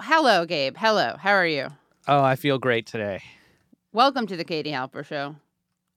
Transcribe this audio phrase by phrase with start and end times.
[0.00, 0.76] Well, hello, Gabe.
[0.76, 1.14] Hello.
[1.20, 1.68] How are you?
[2.08, 3.22] Oh, I feel great today.
[3.92, 5.36] Welcome to the Katie Halper Show.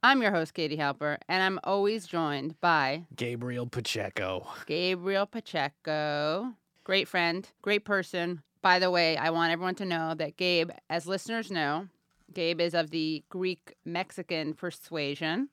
[0.04, 4.45] I'm your host, Katie Halper, and I'm always joined by Gabriel Pacheco.
[4.67, 6.53] Gabriel Pacheco.
[6.83, 8.43] Great friend, great person.
[8.61, 11.88] By the way, I want everyone to know that Gabe, as listeners know,
[12.32, 15.50] Gabe is of the Greek Mexican persuasion,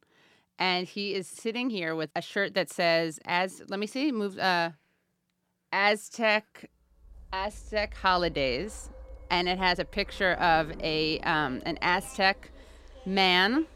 [0.59, 4.13] and he is sitting here with a shirt that says "As." Let me see.
[4.13, 4.39] Move.
[4.39, 4.73] Uh,
[5.73, 6.71] Aztec,
[7.35, 8.91] Aztec holidays,
[9.29, 12.53] and it has a picture of a um, an Aztec
[13.05, 13.67] man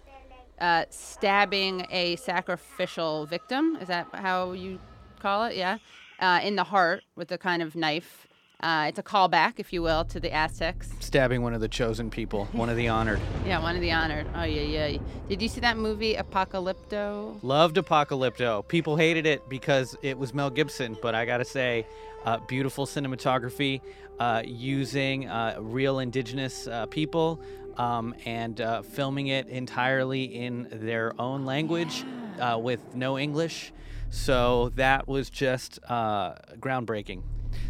[0.61, 3.77] uh, stabbing a sacrificial victim.
[3.81, 4.79] Is that how you
[5.19, 5.57] call it?
[5.57, 5.79] Yeah,
[6.21, 8.28] uh, in the heart with a kind of knife.
[8.61, 10.91] Uh, it's a callback, if you will, to the Aztecs.
[10.99, 13.21] Stabbing one of the chosen people, one of the honored.
[13.47, 14.27] Yeah, one of the honored.
[14.35, 14.99] Oh yeah, yeah.
[15.29, 17.39] Did you see that movie Apocalypto?
[17.45, 18.67] Loved Apocalypto.
[18.67, 21.87] People hated it because it was Mel Gibson, but I gotta say,
[22.25, 23.81] uh, beautiful cinematography,
[24.19, 27.41] uh, using uh, real indigenous uh, people,
[27.77, 32.05] um, and uh, filming it entirely in their own language
[32.41, 33.73] uh, with no English.
[34.11, 37.23] So that was just groundbreaking.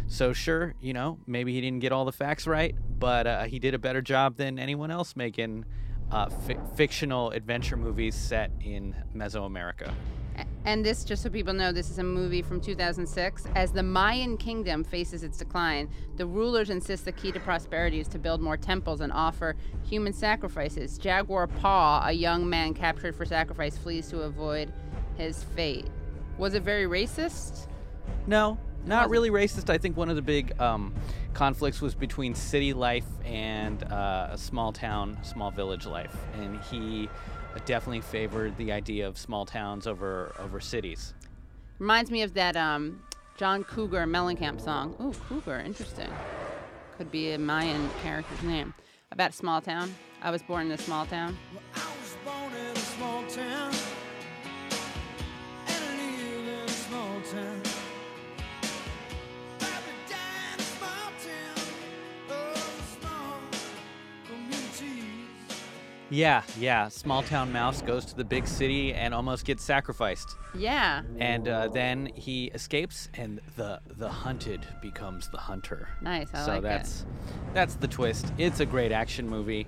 [0.07, 3.59] So sure, you know, maybe he didn't get all the facts right, but uh, he
[3.59, 5.65] did a better job than anyone else making
[6.11, 9.91] uh, fi- fictional adventure movies set in Mesoamerica.
[10.65, 13.47] And this, just so people know, this is a movie from 2006.
[13.55, 18.07] As the Mayan kingdom faces its decline, the rulers insist the key to prosperity is
[18.09, 20.97] to build more temples and offer human sacrifices.
[20.97, 24.71] Jaguar Paw, a young man captured for sacrifice, flees to avoid
[25.17, 25.87] his fate.
[26.37, 27.67] Was it very racist?
[28.27, 29.69] No, not really racist.
[29.69, 30.93] I think one of the big um,
[31.33, 37.09] conflicts was between city life and uh, small town, small village life, and he
[37.65, 41.13] definitely favored the idea of small towns over over cities.
[41.79, 43.01] Reminds me of that um,
[43.37, 44.95] John Cougar Mellencamp song.
[44.99, 46.09] Oh, Cougar, interesting.
[46.97, 48.73] Could be a Mayan character's name.
[49.11, 49.93] About a small town.
[50.21, 51.37] I was born in a small town.
[51.53, 51.83] Well,
[66.09, 66.87] Yeah, yeah.
[66.87, 71.03] Small town mouse goes to the big city and almost gets sacrificed, Yeah.
[71.19, 75.87] and uh, then he escapes, and the the hunted becomes the hunter.
[76.01, 76.29] Nice.
[76.33, 77.05] I so like that's
[77.53, 78.33] that's the twist.
[78.37, 79.67] It's a great action movie.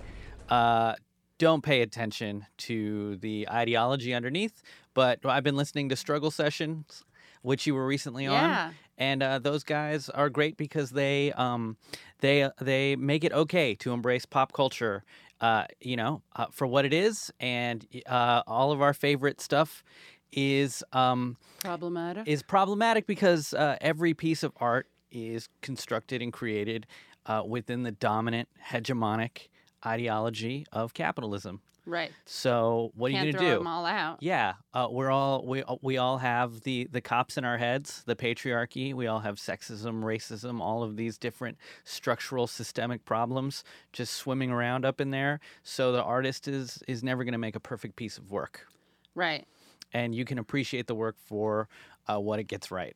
[0.50, 0.96] Uh,
[1.38, 4.62] don't pay attention to the ideology underneath,
[4.94, 7.04] but I've been listening to Struggle Sessions,
[7.42, 8.66] which you were recently Yeah.
[8.68, 11.78] on, and uh, those guys are great because they um,
[12.20, 15.04] they they make it okay to embrace pop culture.
[15.42, 19.84] Uh, you know, uh, for what it is, and uh, all of our favorite stuff
[20.32, 21.36] is um.
[21.60, 22.28] Problematic.
[22.28, 26.88] is problematic because uh, every piece of art is constructed and created
[27.26, 29.48] uh, within the dominant hegemonic
[29.86, 31.62] ideology of capitalism.
[31.86, 32.12] Right.
[32.26, 33.58] So what are Can't you gonna do?
[33.58, 34.18] them all out.
[34.22, 38.16] Yeah, uh, we're all we we all have the the cops in our heads, the
[38.16, 38.94] patriarchy.
[38.94, 44.86] We all have sexism, racism, all of these different structural systemic problems just swimming around
[44.86, 45.40] up in there.
[45.64, 48.68] So the artist is is never going to make a perfect piece of work,
[49.16, 49.46] Right.
[49.94, 51.68] and you can appreciate the work for
[52.08, 52.96] uh, what it gets right.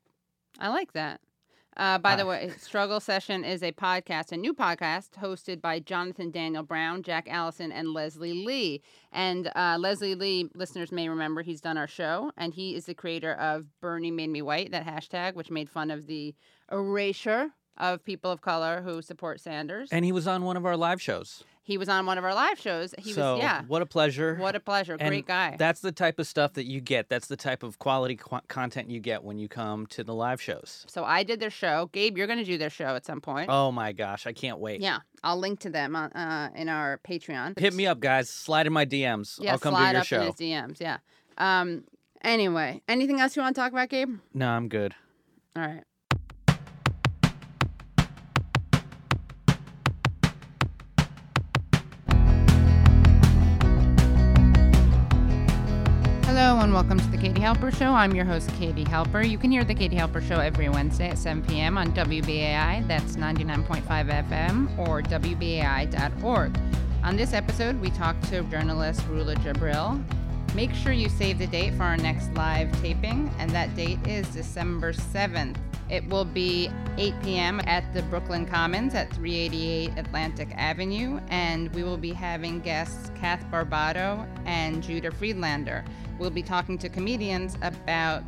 [0.59, 1.19] I like that.
[1.78, 2.28] Uh, by the Ah.
[2.30, 7.28] way, Struggle Session is a podcast, a new podcast hosted by Jonathan Daniel Brown, Jack
[7.30, 8.81] Allison, and Leslie Lee.
[9.12, 12.94] And uh, Leslie Lee, listeners may remember, he's done our show, and he is the
[12.94, 16.34] creator of Bernie Made Me White, that hashtag, which made fun of the
[16.72, 19.90] erasure of people of color who support Sanders.
[19.91, 21.44] And he was on one of our live shows.
[21.66, 22.94] He was on one of our live shows.
[23.00, 23.64] He so was, yeah.
[23.68, 24.36] what a pleasure.
[24.36, 24.96] What a pleasure.
[25.00, 25.56] And Great guy.
[25.58, 27.09] That's the type of stuff that you get.
[27.09, 30.40] That's the type of quality qu- content you get when you come to the live
[30.40, 30.86] shows.
[30.88, 31.90] so I did their show.
[31.92, 33.50] Gabe, you're going to do their show at some point.
[33.50, 34.80] Oh my gosh, I can't wait.
[34.80, 37.58] Yeah, I'll link to them on, uh, in our Patreon.
[37.58, 38.30] Hit me up, guys.
[38.30, 39.40] Slide in my DMs.
[39.42, 40.22] Yeah, I'll come slide do your up show.
[40.22, 40.80] in his DMs.
[40.80, 40.97] Yeah.
[41.40, 41.84] Um.
[42.24, 44.18] Anyway, anything else you want to talk about, Gabe?
[44.34, 44.94] No, I'm good.
[45.56, 45.84] All right.
[56.46, 57.92] Hello and welcome to the Katie Halper Show.
[57.92, 59.28] I'm your host, Katie Halper.
[59.28, 61.76] You can hear the Katie Halper Show every Wednesday at 7 p.m.
[61.76, 63.84] on WBAI, that's 99.5
[64.30, 66.59] FM, or WBAI.org.
[67.03, 70.03] On this episode, we talk to journalist Rula Jebreal.
[70.53, 74.28] Make sure you save the date for our next live taping, and that date is
[74.28, 75.58] December 7th.
[75.90, 76.70] It will be
[77.00, 77.59] 8 p.m.
[77.66, 83.44] at the Brooklyn Commons at 388 Atlantic Avenue, and we will be having guests Kath
[83.52, 85.84] Barbadoro and Judah Friedlander.
[86.20, 88.23] We'll be talking to comedians about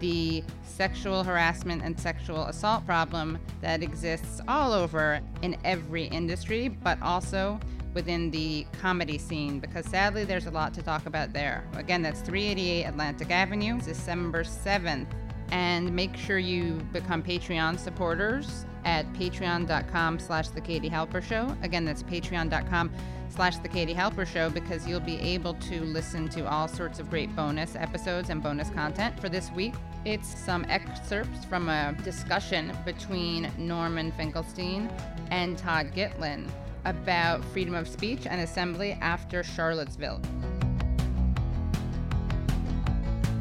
[0.00, 7.00] the sexual harassment and sexual assault problem that exists all over in every industry, but
[7.02, 7.60] also
[7.92, 11.66] within the comedy scene because sadly there's a lot to talk about there.
[11.74, 15.06] Again, that's 388 Atlantic Avenue, December 7th.
[15.50, 21.54] And make sure you become Patreon supporters at patreon.com slash the Katie Halper Show.
[21.62, 22.92] Again, that's patreon.com
[23.30, 27.08] slash the Katie Halper Show because you'll be able to listen to all sorts of
[27.08, 29.74] great bonus episodes and bonus content for this week.
[30.04, 34.90] It's some excerpts from a discussion between Norman Finkelstein
[35.30, 36.48] and Todd Gitlin
[36.84, 40.20] about freedom of speech and assembly after Charlottesville.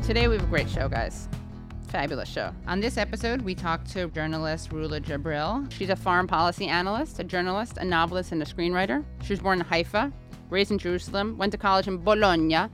[0.03, 1.27] Today we have a great show, guys.
[1.89, 2.53] Fabulous show.
[2.67, 5.71] On this episode, we talked to journalist Rula Jebreal.
[5.71, 9.03] She's a foreign policy analyst, a journalist, a novelist, and a screenwriter.
[9.23, 10.13] She was born in Haifa,
[10.51, 12.69] raised in Jerusalem, went to college in Bologna,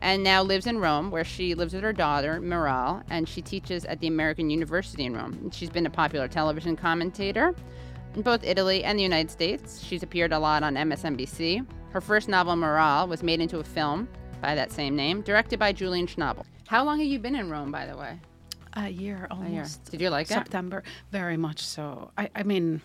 [0.00, 3.84] and now lives in Rome, where she lives with her daughter, Miral, and she teaches
[3.84, 5.50] at the American University in Rome.
[5.50, 7.54] She's been a popular television commentator
[8.14, 9.82] in both Italy and the United States.
[9.82, 11.66] She's appeared a lot on MSNBC.
[11.90, 14.08] Her first novel, Miral, was made into a film
[14.40, 16.44] by that same name, directed by Julian Schnabel.
[16.66, 18.18] How long have you been in Rome, by the way?
[18.76, 19.26] A year A year.
[19.30, 19.90] almost.
[19.90, 20.34] Did you like it?
[20.34, 20.82] September,
[21.12, 22.10] very much so.
[22.18, 22.80] I, I mean,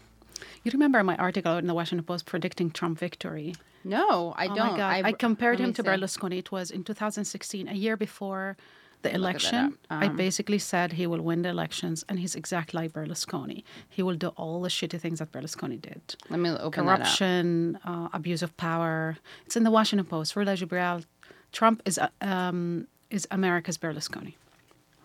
[0.64, 3.56] you remember my article in the Washington Post predicting Trump victory?
[3.84, 4.72] No, I oh don't.
[4.74, 5.06] my God.
[5.06, 5.88] I, compared him to see.
[5.88, 6.38] Berlusconi.
[6.40, 8.58] It was in 2016, a year before
[9.02, 9.66] the Look at that election.
[9.90, 10.02] up.
[10.04, 13.64] I Um, basically said he will win the elections, and he's exactly like Berlusconi.
[13.90, 16.02] He will do all the shitty things that Berlusconi did.
[16.30, 16.98] Let me open that up.
[17.00, 19.18] Corruption, uh, abuse of power.
[19.46, 20.36] It's in the Washington Post.
[20.36, 21.06] Rula Jebreal,
[21.54, 24.34] Trump is uh, um, is America's Berlusconi.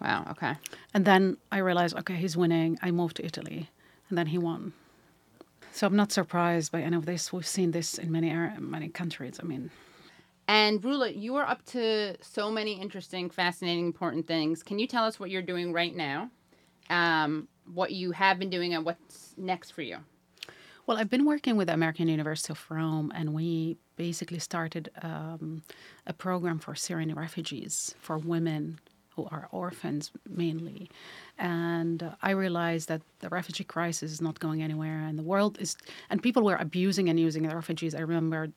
[0.01, 0.27] Wow.
[0.33, 0.55] Okay.
[0.93, 2.79] And then I realized, okay, he's winning.
[2.83, 3.71] I moved to Italy,
[4.09, 4.73] and then he won.
[5.73, 7.33] So I'm not surprised by any of this.
[7.33, 8.31] We've seen this in many
[8.61, 9.41] many countries.
[9.43, 9.71] I mean,
[10.47, 14.63] And Rula, you are up to so many interesting, fascinating, important things.
[14.63, 16.31] Can you tell us what you're doing right now?
[16.91, 19.99] Um, what you have been doing and what's next for you?
[20.87, 25.63] well, I've been working with the American University of Rome, and we basically started um,
[26.07, 28.81] a program for Syrian refugees for women
[29.17, 30.91] who are orphans mainly.
[31.39, 35.59] And uh, I realized that the refugee crisis is not going anywhere, and the world
[35.61, 35.77] is,
[36.11, 37.95] and people were abusing and using the refugees.
[37.95, 38.49] I remember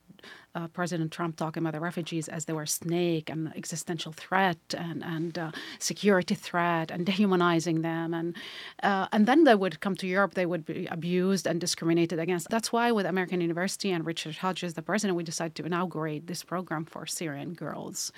[0.55, 5.03] uh, President Trump talking about the refugees as they were snake and existential threat and
[5.03, 8.35] and uh, security threat and dehumanizing them, and
[8.83, 12.49] uh, and then they would come to Europe, they would be abused and discriminated against.
[12.49, 16.43] That's why with American University and Richard Hodges, the president, we decided to inaugurate this
[16.43, 18.11] program for Syrian girls.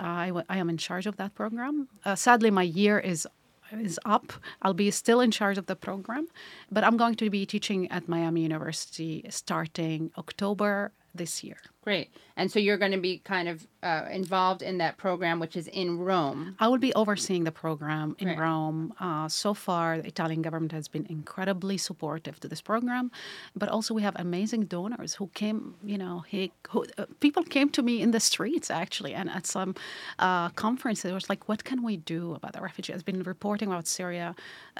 [0.00, 1.88] Uh, I, w- I am in charge of that program.
[2.04, 3.26] Uh, sadly, my year is
[3.72, 4.32] is up.
[4.62, 6.28] I'll be still in charge of the program,
[6.70, 11.56] but I'm going to be teaching at Miami University starting October this year.
[11.82, 12.10] Great.
[12.36, 15.68] And so you're going to be kind of uh, involved in that program, which is
[15.68, 16.56] in Rome.
[16.58, 18.38] I will be overseeing the program in Right.
[18.38, 18.92] Rome.
[18.98, 23.12] Uh, so far, the Italian government has been incredibly supportive to this program,
[23.54, 25.60] but also we have amazing donors who came.
[25.92, 26.40] You know, he
[26.70, 29.70] who, uh, people came to me in the streets actually, and at some
[30.18, 33.68] uh, conference, it was like, "What can we do about the refugees?" I've been reporting
[33.72, 34.28] about Syria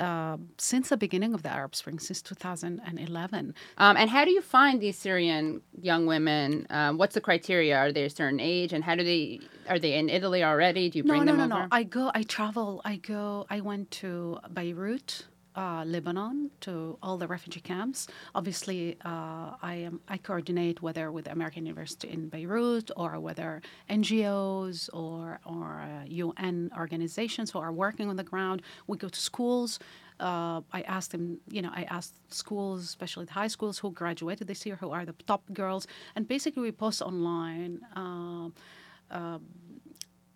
[0.06, 3.54] uh, since the beginning of the Arab Spring, since 2011.
[3.78, 6.25] Um, and how do you find these Syrian young women?
[6.28, 7.76] Um, what's the criteria?
[7.76, 8.72] Are they a certain age?
[8.72, 10.90] And how do they, are they in Italy already?
[10.90, 11.48] Do you bring no, them no, over?
[11.48, 11.62] no, no.
[11.62, 11.68] No.
[11.72, 12.10] I go.
[12.14, 12.80] I travel.
[12.84, 13.46] I go.
[13.50, 18.08] I went to Beirut, uh, Lebanon, to all the refugee camps.
[18.34, 20.00] Obviously, uh, I am.
[20.08, 26.70] I coordinate whether with American University in Beirut or whether NGOs or or uh, UN
[26.76, 28.62] organizations who are working on the ground.
[28.86, 29.78] We go to schools.
[30.20, 34.46] Uh, I asked them, you know, I asked schools, especially the high schools who graduated
[34.48, 37.80] this year, who are the top girls, and basically we post online.
[37.96, 38.54] um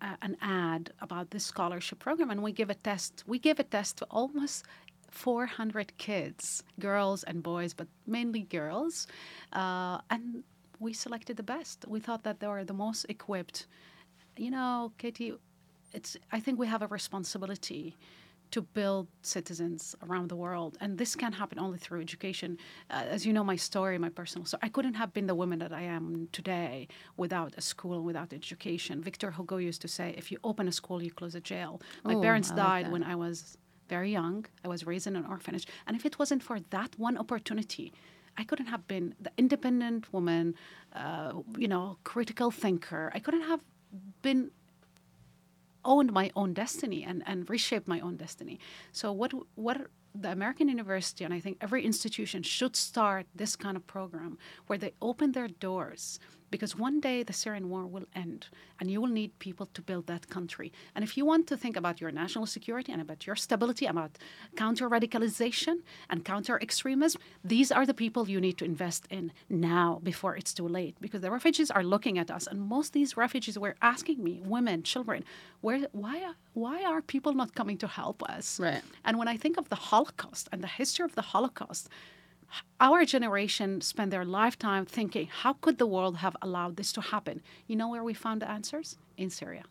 [0.01, 2.29] a- an ad about this scholarship program.
[2.31, 4.65] And we give a test we give a test to almost
[5.09, 9.07] 400 kids girls and boys but mainly girls.
[9.53, 10.43] Uh, and
[10.79, 11.85] we selected the best.
[11.87, 13.67] We thought that they were the most equipped.
[14.37, 15.33] You know katie
[15.93, 17.97] it's i think we have a responsibility
[18.51, 20.77] to build citizens around the world.
[20.81, 22.57] And this can happen only through education.
[22.89, 25.59] Uh, as you know, my story, my personal story, I couldn't have been the woman
[25.59, 29.01] that I am today without a school, without education.
[29.01, 31.81] Victor Hugo used to say, if you open a school, you close a jail.
[32.03, 32.91] My Ooh, parents I died that.
[32.91, 34.45] when I was very young.
[34.65, 35.67] I was raised in an orphanage.
[35.85, 37.93] And if it wasn't for that one opportunity,
[38.37, 40.55] I couldn't have been the independent woman,
[40.95, 43.11] uh, you know, critical thinker.
[43.13, 43.61] I couldn't have
[44.21, 44.51] been
[45.83, 48.59] owned my own destiny and, and reshaped my own destiny.
[48.91, 53.77] So what what the American University and I think every institution should start this kind
[53.77, 54.37] of program
[54.67, 56.19] where they open their doors
[56.51, 58.49] because one day the Syrian war will end
[58.79, 60.71] and you will need people to build that country.
[60.93, 64.17] And if you want to think about your national security and about your stability, about
[64.57, 65.77] counter radicalization
[66.09, 70.53] and counter extremism, these are the people you need to invest in now before it's
[70.53, 73.75] too late because the refugees are looking at us and most of these refugees were
[73.81, 75.23] asking me, women, children,
[75.61, 78.59] where why why are people not coming to help us?
[78.59, 78.81] Right.
[79.05, 81.89] And when I think of the Holocaust and the history of the Holocaust,
[82.79, 87.41] our generation spent their lifetime thinking, how could the world have allowed this to happen?
[87.67, 88.97] You know where we found the answers?
[89.17, 89.63] In Syria.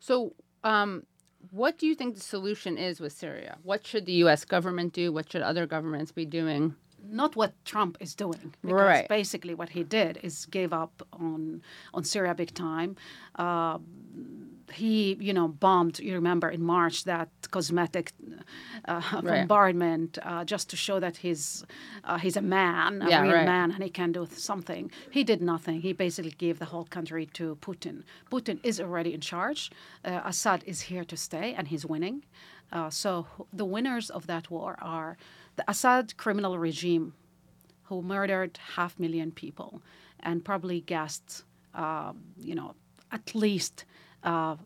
[0.00, 1.04] So, um,
[1.50, 3.58] what do you think the solution is with Syria?
[3.62, 4.44] What should the U.S.
[4.44, 5.12] government do?
[5.12, 6.74] What should other governments be doing?
[7.08, 8.54] Not what Trump is doing.
[8.62, 9.08] Because Right.
[9.08, 11.62] Basically, what he did is gave up on
[11.94, 12.96] on Syria big time.
[13.36, 13.78] Uh,
[14.76, 15.98] he, you know, bombed.
[15.98, 18.12] You remember in March that cosmetic
[18.88, 19.24] uh, Right.
[19.48, 21.64] bombardment uh, just to show that he's
[22.04, 23.46] uh, he's a man, a Yeah, real right.
[23.54, 24.90] man, and he can do something.
[25.10, 25.80] He did nothing.
[25.82, 28.02] He basically gave the whole country to Putin.
[28.30, 29.70] Putin is already in charge.
[30.04, 32.24] Uh, Assad is here to stay, and he's winning.
[32.72, 35.16] Uh, so the winners of that war are
[35.56, 37.12] the Assad criminal regime,
[37.88, 39.80] who murdered half million people
[40.20, 42.12] and probably gassed, uh,
[42.48, 42.74] you know,
[43.12, 43.84] at least.
[44.26, 44.56] Uh,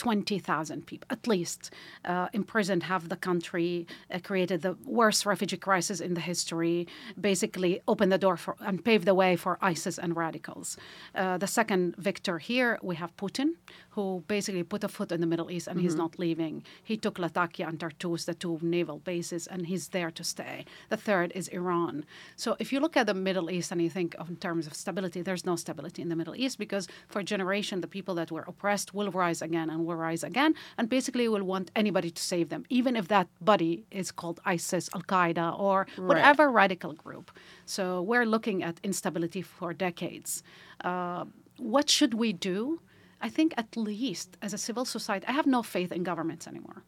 [0.00, 1.74] 20,000 people, at least,
[2.06, 6.88] uh, imprisoned half the country, uh, created the worst refugee crisis in the history,
[7.20, 10.78] basically opened the door for and paved the way for ISIS and radicals.
[11.14, 13.50] Uh, the second victor here, we have Putin,
[13.90, 16.62] who basically put a foot in the Middle East and he's not leaving.
[16.82, 20.64] He took Latakia and Tartus, the two naval bases, and he's there to stay.
[20.88, 22.04] The third is Iran.
[22.36, 24.74] So if you look at the Middle East and you think of in terms of
[24.74, 28.30] stability, there's no stability in the Middle East because for a generation, the people that
[28.30, 32.22] were oppressed will rise again and will rise again, and basically will want anybody to
[32.22, 37.30] save them, even if that body is called ISIS, Al Qaeda, or whatever radical group.
[37.66, 40.42] So we're looking at instability for decades.
[40.84, 41.24] Uh,
[41.58, 42.80] what should we do?
[43.20, 46.82] I think at least as a civil society, I have no faith in governments anymore.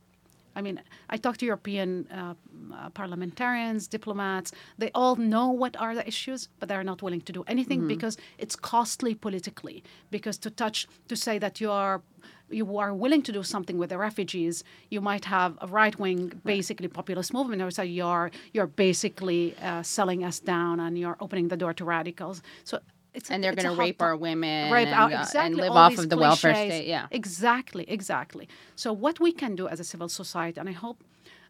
[0.55, 2.35] I mean, I talk to European uh,
[2.75, 4.53] uh, parliamentarians, diplomats.
[4.79, 8.17] They all know what are the issues, but they're not willing to do anything because
[8.39, 9.83] it's costly politically.
[10.11, 12.03] Because to touch, to say that you are
[12.51, 16.41] you are willing to do something with the refugees, you might have a right wing,
[16.45, 21.49] basically populist movement, or say you're you're basically uh, selling us down and you're opening
[21.49, 22.43] the door to radicals.
[22.65, 22.79] So.
[23.15, 25.99] It's And they're going to rape our women rape and, out uh, and live off
[25.99, 26.87] of the welfare state.
[26.87, 27.07] Yeah.
[27.11, 28.49] Exactly, exactly.
[28.75, 31.05] So what we can do as a civil society, and I hope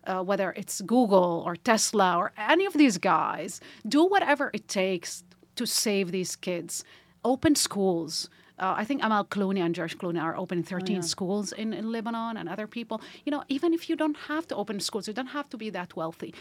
[0.04, 5.22] uh, whether it's Google or Tesla or any of these guys, do whatever it takes
[5.56, 6.84] to save these kids.
[7.24, 8.28] Open schools.
[8.58, 12.36] Uh, I think Amal Clooney and George Clooney are opening 13 schools in, in Lebanon
[12.36, 13.00] and other people.
[13.24, 15.70] You know, even if you don't have to open schools, you don't have to be
[15.70, 16.34] that wealthy.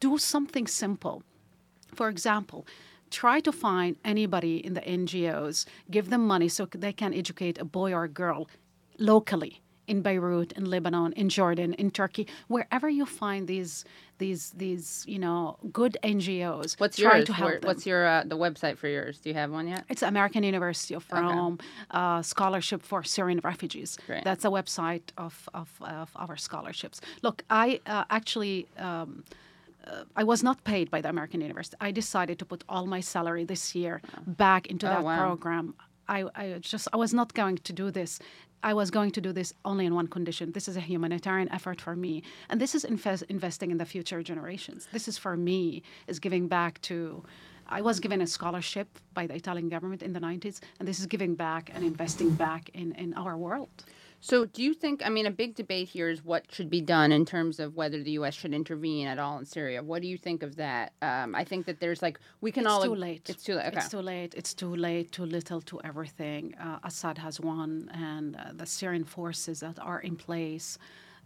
[0.00, 1.22] Do something simple.
[1.94, 2.66] For example,
[3.14, 7.64] try to find anybody in the NGOs, give them money so they can educate a
[7.64, 8.48] boy or a girl
[8.98, 9.54] locally
[9.86, 13.84] in Beirut, in Lebanon, in Jordan, in Turkey, wherever you find these
[14.18, 16.80] these these you know good NGOs.
[16.80, 17.26] What's try yours?
[17.26, 19.18] to help Where- what's your uh, the website for yours?
[19.18, 19.84] Do you have one yet?
[19.88, 21.58] It's American University of Rome
[21.90, 23.98] uh, Scholarship for Syrian Refugees.
[24.06, 24.24] Great.
[24.24, 27.00] That's a website of, of, of our scholarships.
[27.22, 28.66] Look, I uh, actually.
[28.78, 29.24] Um,
[29.86, 31.76] uh, I was not paid by the American University.
[31.80, 35.18] I decided to put all my salary this year back into Oh, that wow.
[35.26, 35.74] program.
[36.08, 38.18] I, I just I was not going to do this.
[38.62, 40.52] I was going to do this only in one condition.
[40.52, 44.22] This is a humanitarian effort for me, and this is invest, investing in the future
[44.22, 44.88] generations.
[44.92, 47.22] This is for me is giving back to.
[47.78, 51.06] I was given a scholarship by the Italian government in the 90s, and this is
[51.06, 53.84] giving back and investing back in, in our world.
[54.24, 55.02] So, do you think?
[55.04, 58.02] I mean, a big debate here is what should be done in terms of whether
[58.02, 58.32] the U.S.
[58.32, 59.82] should intervene at all in Syria.
[59.82, 60.94] What do you think of that?
[61.02, 62.84] Um, I think that there's like we can it's all.
[62.84, 63.28] too late.
[63.28, 63.66] It's too late.
[63.66, 63.76] Okay.
[63.76, 64.32] It's too late.
[64.34, 65.12] It's too late.
[65.12, 65.60] Too little.
[65.60, 66.54] Too everything.
[66.54, 70.78] Uh, Assad has won, and uh, the Syrian forces that are in place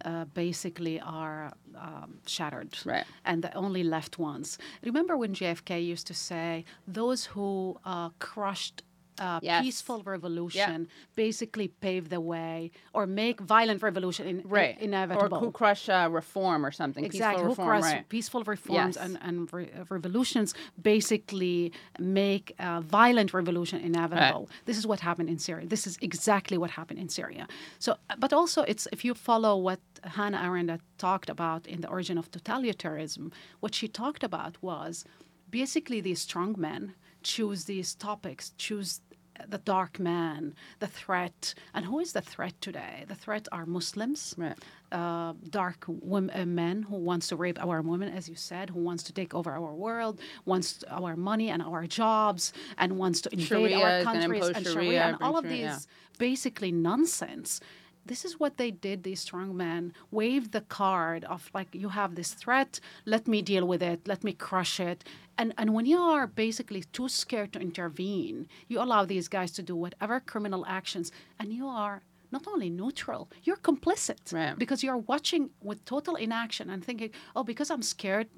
[0.05, 2.77] uh, basically are um, shattered.
[2.85, 3.05] Right.
[3.25, 4.59] And the only left ones.
[4.83, 8.83] Remember when JFK used to say, "Those who uh, crushed."
[9.21, 9.63] Uh, Yes.
[9.65, 14.77] Peaceful revolution basically pave the way, or make violent revolution in, right.
[14.81, 15.39] inevitable.
[15.39, 17.05] Or who crush uh, reform or something.
[17.05, 17.43] Exactly.
[17.45, 17.69] Peaceful Who reform.
[17.81, 18.09] cross right.
[18.09, 19.05] peaceful reforms Yes.
[19.05, 24.49] and, and re- revolutions basically make a violent revolution inevitable.
[24.65, 25.67] This is what happened in Syria.
[25.67, 27.47] This is exactly what happened in Syria.
[27.79, 29.81] So, but also, it's if you follow what
[30.17, 35.05] Hannah Arendt talked about in the origin of totalitarianism, what she talked about was
[35.51, 39.01] basically these strong men choose these topics, choose
[39.47, 41.55] the dark man, the threat.
[41.75, 43.05] And who is the threat today?
[43.09, 44.57] The threat are Muslims, Right.
[44.93, 48.81] uh, dark wom- uh, men who wants to rape our women, as you said, who
[48.81, 53.31] wants to take over our world, wants our money and our jobs, and wants to
[53.33, 55.87] invade Sharia our countries and Sharia, Sharia and all of these
[56.19, 57.61] basically nonsense.
[58.09, 59.93] This is what they did, these strong men.
[60.11, 64.25] Waved the card of like, you have this threat, let me deal with it, let
[64.25, 65.05] me crush it.
[65.37, 69.63] And, and when you are basically too scared to intervene, you allow these guys to
[69.63, 74.59] do whatever criminal actions, and you are not only neutral, you're complicit Right.
[74.59, 78.29] because you're watching with total inaction and thinking, oh, because I'm scared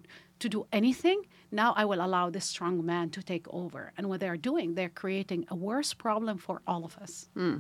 [0.41, 3.93] to do anything, now I will allow this strong man to take over.
[3.97, 7.29] And what they're doing, they're creating a worse problem for all of us.
[7.35, 7.59] Hmm.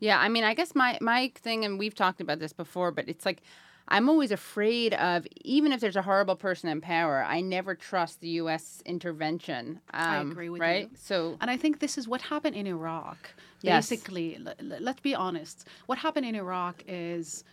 [0.00, 3.08] Yeah, I mean, I guess my my thing, and we've talked about this before, but
[3.08, 3.42] it's like
[3.88, 8.20] I'm always afraid of even if there's a horrible person in power, I never trust
[8.20, 8.82] the U.S.
[8.84, 9.80] intervention.
[9.90, 10.90] I um, agree with right?
[10.90, 10.96] you.
[10.96, 13.30] So And I think this is what happened in Iraq.
[13.62, 13.88] Yes.
[13.88, 15.66] Basically, let's be honest.
[15.86, 17.44] What happened in Iraq is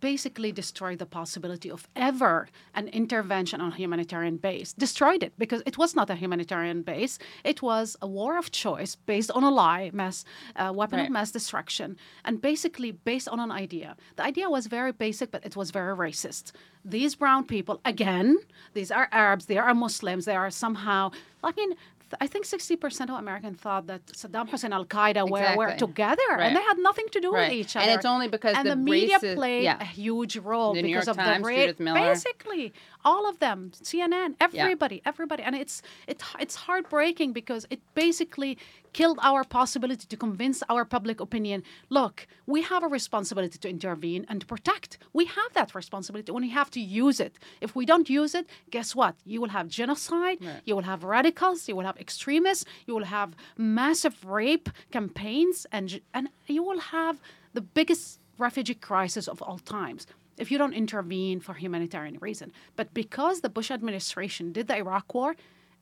[0.00, 4.72] basically destroyed the possibility of ever an intervention on a humanitarian base.
[4.72, 7.18] Destroyed it because it was not a humanitarian base.
[7.44, 10.24] It was a war of choice based on a lie, mass
[10.56, 11.06] uh, weapon Right.
[11.06, 13.96] of mass destruction, and basically based on an idea.
[14.16, 16.52] The idea was very basic, but it was very racist.
[16.84, 18.36] These brown people, again,
[18.74, 21.10] these are Arabs, they are Muslims, they are somehow.
[21.42, 21.74] I mean.
[22.20, 26.22] I think 60% of Americans thought that Saddam Hussein and Al Qaeda were, were together
[26.30, 26.42] Right.
[26.46, 27.48] and they had nothing to do Right.
[27.50, 27.84] with each other.
[27.84, 29.78] And it's only because and the the, media racist- played yeah.
[29.80, 31.98] a huge role The because of Times, the Miller.
[32.00, 32.72] Basically,
[33.06, 38.58] all of them, CNN, everybody, everybody, and it's it, it's heartbreaking because it basically
[38.92, 41.62] killed our possibility to convince our public opinion.
[41.88, 44.98] Look, we have a responsibility to intervene and to protect.
[45.12, 46.32] We have that responsibility.
[46.32, 47.34] When we have to use it.
[47.60, 49.14] If we don't use it, guess what?
[49.24, 50.38] You will have genocide.
[50.64, 51.68] You will have radicals.
[51.68, 52.64] You will have extremists.
[52.86, 57.16] You will have massive rape campaigns, and and you will have
[57.54, 62.52] the biggest refugee crisis of all times if you don't intervene for humanitarian reason.
[62.76, 65.36] But because the Bush administration did the Iraq war,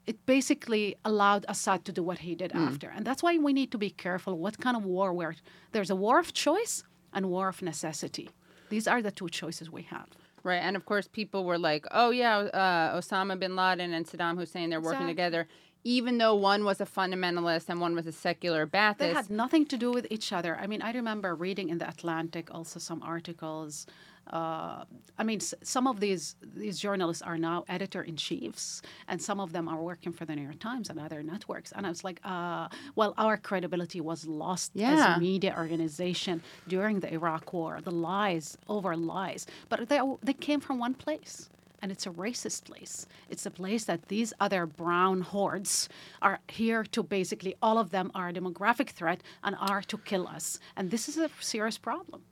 [0.06, 2.88] it basically allowed Assad to do what he did after.
[2.88, 5.34] And that's why we need to be careful what kind of war where
[5.72, 8.28] there's a war of choice and war of necessity.
[8.68, 10.08] These are the two choices we have.
[10.42, 14.36] Right, and of course, people were like, "Oh yeah, uh, Osama bin Laden and Saddam
[14.36, 15.14] Hussein, they're working Exactly.
[15.14, 15.48] together."
[15.84, 19.76] Even though one was a fundamentalist and one was a secular They had nothing to
[19.76, 20.56] do with each other.
[20.56, 23.86] I mean, I remember reading in the Atlantic also some articles.
[24.26, 24.84] Uh,
[25.18, 29.38] I mean, s- some of these these journalists are now editor in chiefs, and some
[29.40, 31.72] of them are working for the New York Times and other networks.
[31.72, 34.92] And I was like, uh, well, our credibility was lost Yeah.
[34.94, 37.80] as a media organization during the Iraq War.
[37.82, 41.50] The lies over lies, but they they came from one place
[41.82, 43.06] and it's a racist place.
[43.28, 45.88] It's a place that these other brown hordes
[46.22, 50.26] are here to basically, all of them are a demographic threat and are to kill
[50.26, 50.58] us.
[50.76, 52.22] And this is a serious problem.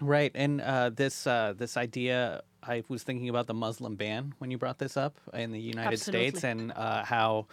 [0.00, 4.50] Right, and uh, this uh, this idea, I was thinking about the Muslim ban when
[4.50, 7.46] you brought this up in the United States, and uh, how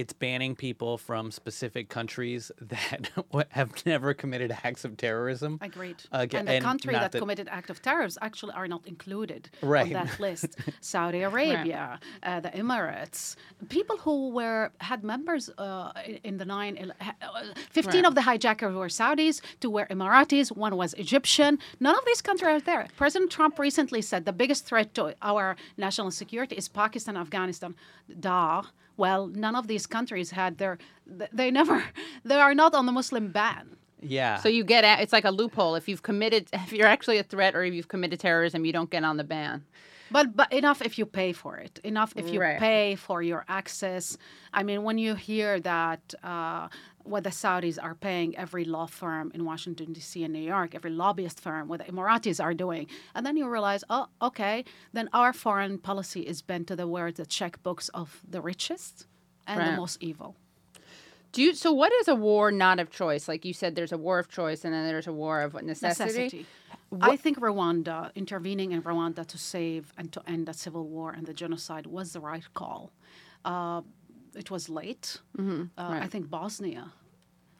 [0.00, 2.42] it's banning people from specific countries
[2.74, 3.02] that
[3.58, 5.52] have never committed acts of terrorism.
[5.70, 5.98] Agreed.
[6.12, 9.42] Aga- and the and country that, that- committed act of terrorism actually are not included
[9.74, 9.86] Right.
[9.86, 10.50] on that list.
[10.80, 11.82] Saudi Arabia,
[12.22, 13.20] uh, the Emirates,
[13.76, 18.04] people who were had members uh, in- in the nine, el- ha- uh, 15 Right.
[18.08, 21.52] of the hijackers were Saudis, two were Emiratis, one was Egyptian.
[21.86, 22.84] None of these countries are there.
[23.02, 27.72] President Trump recently said the biggest threat to our national security is Pakistan, Afghanistan.
[28.28, 28.62] Duh.
[28.98, 30.76] Well, none of these countries had their,
[31.32, 31.82] they never,
[32.24, 33.76] they are not on the Muslim ban.
[34.00, 34.36] Yeah.
[34.38, 35.74] so you get at, it's like a loophole.
[35.74, 38.90] If you've committed, if you're actually a threat or if you've committed terrorism, you don't
[38.90, 39.64] get on the ban.
[40.10, 41.80] But but enough if you pay for it.
[41.84, 42.58] Enough if you Right.
[42.58, 44.16] pay for your access.
[44.54, 46.68] I mean, when you hear that uh,
[47.08, 50.22] what the Saudis are paying every law firm in Washington D.C.
[50.24, 53.82] and New York, every lobbyist firm, what the Emiratis are doing, and then you realize,
[53.90, 58.40] oh, okay, then our foreign policy is bent to the word the checkbooks of the
[58.40, 59.06] richest
[59.46, 59.70] and Right.
[59.70, 60.34] the most evil.
[61.32, 61.54] Do you?
[61.54, 63.28] So what is a war not of choice?
[63.28, 65.64] Like you said, there's a war of choice, and then there's a war of what,
[65.64, 66.06] necessity.
[66.24, 66.46] necessity.
[67.02, 71.26] I think Rwanda, intervening in Rwanda to save and to end the civil war and
[71.26, 72.90] the genocide was the right call.
[73.44, 73.82] Uh,
[74.34, 75.18] it was late.
[75.38, 76.92] Uh, I think Bosnia,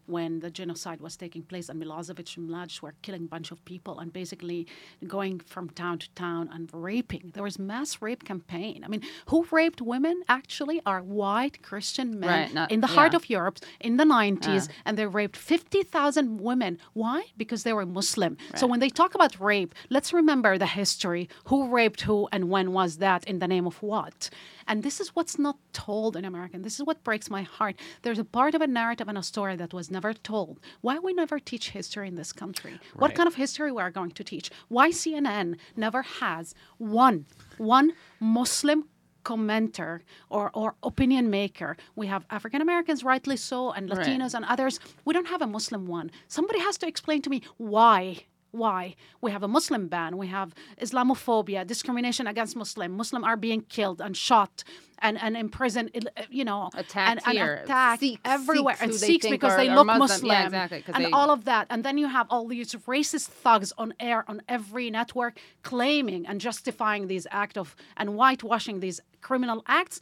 [0.09, 3.65] when the genocide was taking place and Milosevic and Mladic were killing a bunch of
[3.65, 4.67] people and basically
[5.07, 7.31] going from town to town and raping.
[7.35, 8.83] There was mass rape campaign.
[8.85, 13.13] I mean, who raped women actually are white Christian men Right, not- in the heart
[13.13, 13.17] yeah.
[13.17, 16.79] of Europe in the 90s, and they raped 50,000 women.
[16.95, 17.25] Why?
[17.37, 18.37] Because they were Muslim.
[18.57, 22.73] So when they talk about rape, let's remember the history who raped who and when
[22.73, 24.31] was that in the name of what?
[24.69, 26.55] And this is what's not told in America.
[26.57, 27.75] And This is what breaks my heart.
[28.03, 30.61] There's a part of a narrative and a story that was never told.
[30.83, 32.79] Why we never teach history in this country?
[32.95, 34.51] What kind of history we are going to teach?
[34.69, 37.27] Why CNN never has one
[37.57, 38.85] one Muslim
[39.25, 40.01] commenter
[40.31, 41.77] or, or opinion maker.
[41.97, 43.99] We have African Americans, rightly so, and Right.
[44.07, 44.81] Latinos and others.
[45.05, 46.11] We don't have a Muslim one.
[46.29, 48.25] Somebody has to explain to me why.
[48.51, 48.95] Why?
[49.21, 50.17] We have a Muslim ban.
[50.17, 52.93] We have Islamophobia, discrimination against Muslim.
[52.97, 54.65] Muslim are being killed and shot
[55.01, 58.75] and, and imprisoned, uh, you know, Attacked and, and attacked Sikhs- everywhere.
[58.75, 59.99] Sikhs and who they Sikhs because are- they look Muslim.
[60.09, 60.31] Muslim.
[60.33, 61.67] Yeah, exactly, And they- all of that.
[61.71, 66.41] And then you have all these racist thugs on air on every network claiming and
[66.41, 70.01] justifying these act of and whitewashing these criminal acts.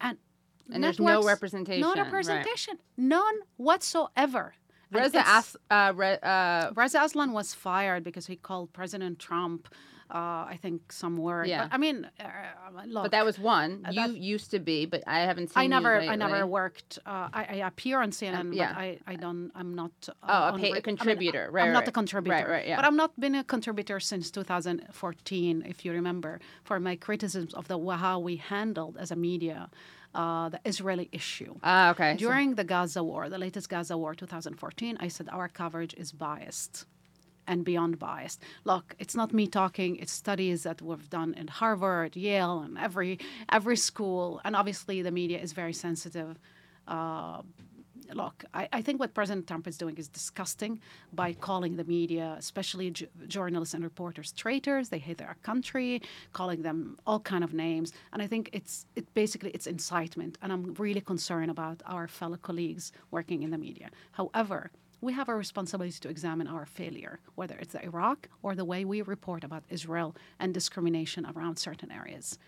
[0.00, 0.18] And,
[0.70, 2.04] And there's no representation, No right.
[2.04, 2.78] representation.
[2.98, 4.54] None whatsoever.
[4.92, 9.68] Reza, As, uh, Re, uh, Reza Aslan was fired because he called President Trump,
[10.10, 11.48] uh, I think, some word.
[11.48, 11.64] Yeah.
[11.64, 12.24] But, I mean, uh,
[12.86, 13.04] look.
[13.04, 13.84] but that was one.
[13.86, 17.00] Uh, you used to be, but I haven't seen I never, I never worked.
[17.04, 18.72] Uh, I, I appear on CNN, yeah.
[18.72, 19.50] but I, I don't.
[19.56, 19.90] I'm not.
[20.08, 21.48] Uh, Oh, a on pa- a re- I mean, contributor.
[21.50, 22.36] Right, I'm not a contributor.
[22.36, 22.76] Right, right, yeah.
[22.76, 27.66] But I've not been a contributor since 2014, if you remember, for my criticisms of
[27.68, 29.70] the how we handled as a media
[30.20, 31.52] uh, the Israeli issue.
[31.62, 32.12] Ah, okay.
[32.14, 36.08] so- During the Gaza war, the latest Gaza war, 2014, I said our coverage is
[36.26, 36.74] biased
[37.50, 38.38] and beyond biased.
[38.70, 43.12] Look, it's not me talking, it's studies that we've done in Harvard, Yale, and every
[43.58, 44.26] every school.
[44.44, 46.30] And obviously the media is very sensitive.
[46.96, 47.42] Uh,
[48.14, 50.80] look, I, I think what President Trump is doing is disgusting
[51.12, 54.88] by calling the media, especially j- journalists and reporters, traitors.
[54.88, 57.92] They hate their country, calling them all kind of names.
[58.12, 60.38] And I think it's it basically it's incitement.
[60.42, 63.90] And I'm really concerned about our fellow colleagues working in the media.
[64.12, 68.84] However, we have a responsibility to examine our failure, whether it's Iraq or the way
[68.84, 72.38] we report about Israel and discrimination around certain areas.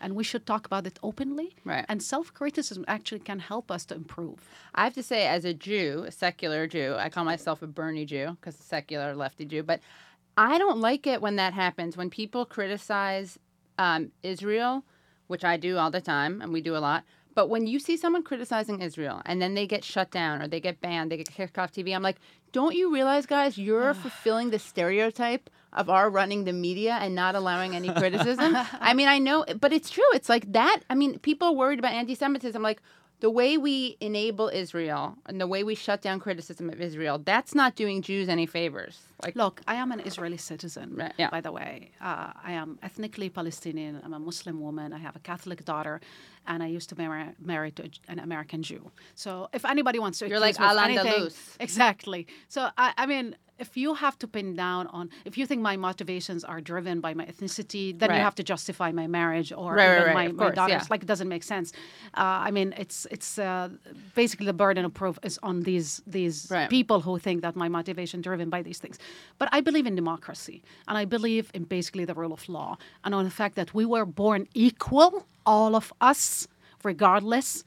[0.00, 1.56] And we should talk about it openly.
[1.64, 1.84] Right.
[1.88, 4.38] And self criticism actually can help us to improve.
[4.74, 8.04] I have to say, as a Jew, a secular Jew, I call myself a Bernie
[8.04, 9.80] Jew because secular lefty Jew, but
[10.36, 11.96] I don't like it when that happens.
[11.96, 13.38] When people criticize
[13.78, 14.84] um, Israel,
[15.26, 17.04] which I do all the time, and we do a lot.
[17.34, 20.60] But when you see someone criticizing Israel and then they get shut down or they
[20.60, 22.18] get banned, they get kicked off TV, I'm like,
[22.52, 27.34] don't you realize, guys, you're fulfilling the stereotype of our running the media and not
[27.34, 28.56] allowing any criticism?
[28.90, 30.04] I mean, I know, but it's true.
[30.14, 30.80] It's like that.
[30.88, 32.62] I mean, people are worried about anti Semitism.
[32.62, 32.80] Like,
[33.20, 37.54] the way we enable Israel and the way we shut down criticism of Israel, that's
[37.54, 39.00] not doing Jews any favors.
[39.22, 41.30] Like, Look, I am an Israeli citizen, Right, yeah.
[41.30, 41.92] by the way.
[42.00, 44.00] Uh, I am ethnically Palestinian.
[44.04, 44.92] I'm a Muslim woman.
[44.92, 46.00] I have a Catholic daughter,
[46.46, 48.90] and I used to marry, marry to an American Jew.
[49.14, 51.56] So if anybody wants to You're like anything, Al-Andalus.
[51.60, 52.26] exactly.
[52.48, 55.76] So I, I mean, if you have to pin down on, if you think my
[55.76, 58.16] motivations are driven by my ethnicity, then Right.
[58.18, 60.82] you have to justify my marriage or Right, even right, my, my course, daughters.
[60.84, 60.92] yeah.
[60.92, 61.72] Like it doesn't make sense.
[62.16, 63.68] Uh, I mean, it's it's uh,
[64.14, 66.36] basically the burden of proof is on these these
[66.76, 68.98] people who think that my motivation driven by these things.
[69.38, 73.14] But I believe in democracy and I believe in basically the rule of law and
[73.14, 75.10] on the fact that we were born equal,
[75.46, 76.48] all of us,
[76.82, 77.64] regardless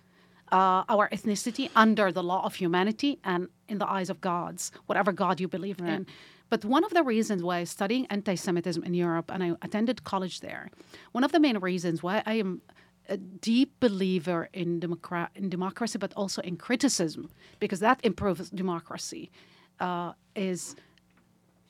[0.51, 5.11] uh, our ethnicity, under the law of humanity and in the eyes of gods, whatever
[5.11, 6.05] God you believe in.
[6.49, 10.03] But one of the reasons why I studying anti Semitism in Europe, and I attended
[10.03, 10.69] college there,
[11.11, 12.61] one of the main reasons why I am
[13.09, 17.29] a deep believer in, democra- in democracy, but also in criticism,
[17.59, 19.31] because that improves democracy,
[19.79, 20.75] uh, is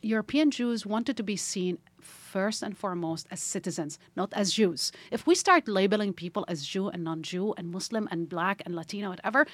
[0.02, 4.92] European Jews wanted to be seen first and foremost as citizens, not as Jews.
[5.12, 8.76] If we start labeling people as Jew and non Jew and Muslim and black and
[8.76, 9.48] Latino, whatever,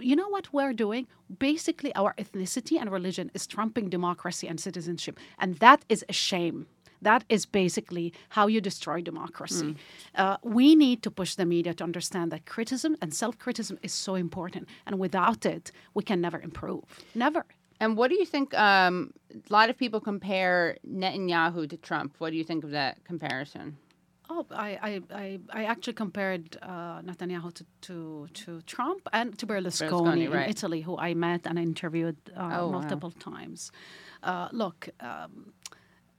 [0.00, 1.06] you know what we're doing?
[1.38, 5.18] Basically, our ethnicity and religion is trumping democracy and citizenship.
[5.38, 6.66] And that is a shame.
[7.02, 9.76] That is basically how you destroy democracy.
[10.14, 13.92] Uh, we need to push the media to understand that criticism and self criticism is
[13.92, 14.68] so important.
[14.86, 16.84] And without it, we can never improve.
[17.14, 17.44] Never.
[17.80, 18.54] And what do you think?
[18.54, 22.14] Um, a lot of people compare Netanyahu to Trump.
[22.18, 23.76] What do you think of that comparison?
[24.28, 29.46] Oh, I, I, I, I actually compared uh, Netanyahu to, to, to Trump and to
[29.46, 30.50] Berlusconi, Berlusconi, in right.
[30.50, 32.70] Italy, who I met and interviewed uh, Oh, wow.
[32.72, 33.70] multiple times.
[34.24, 35.52] Uh, look, um,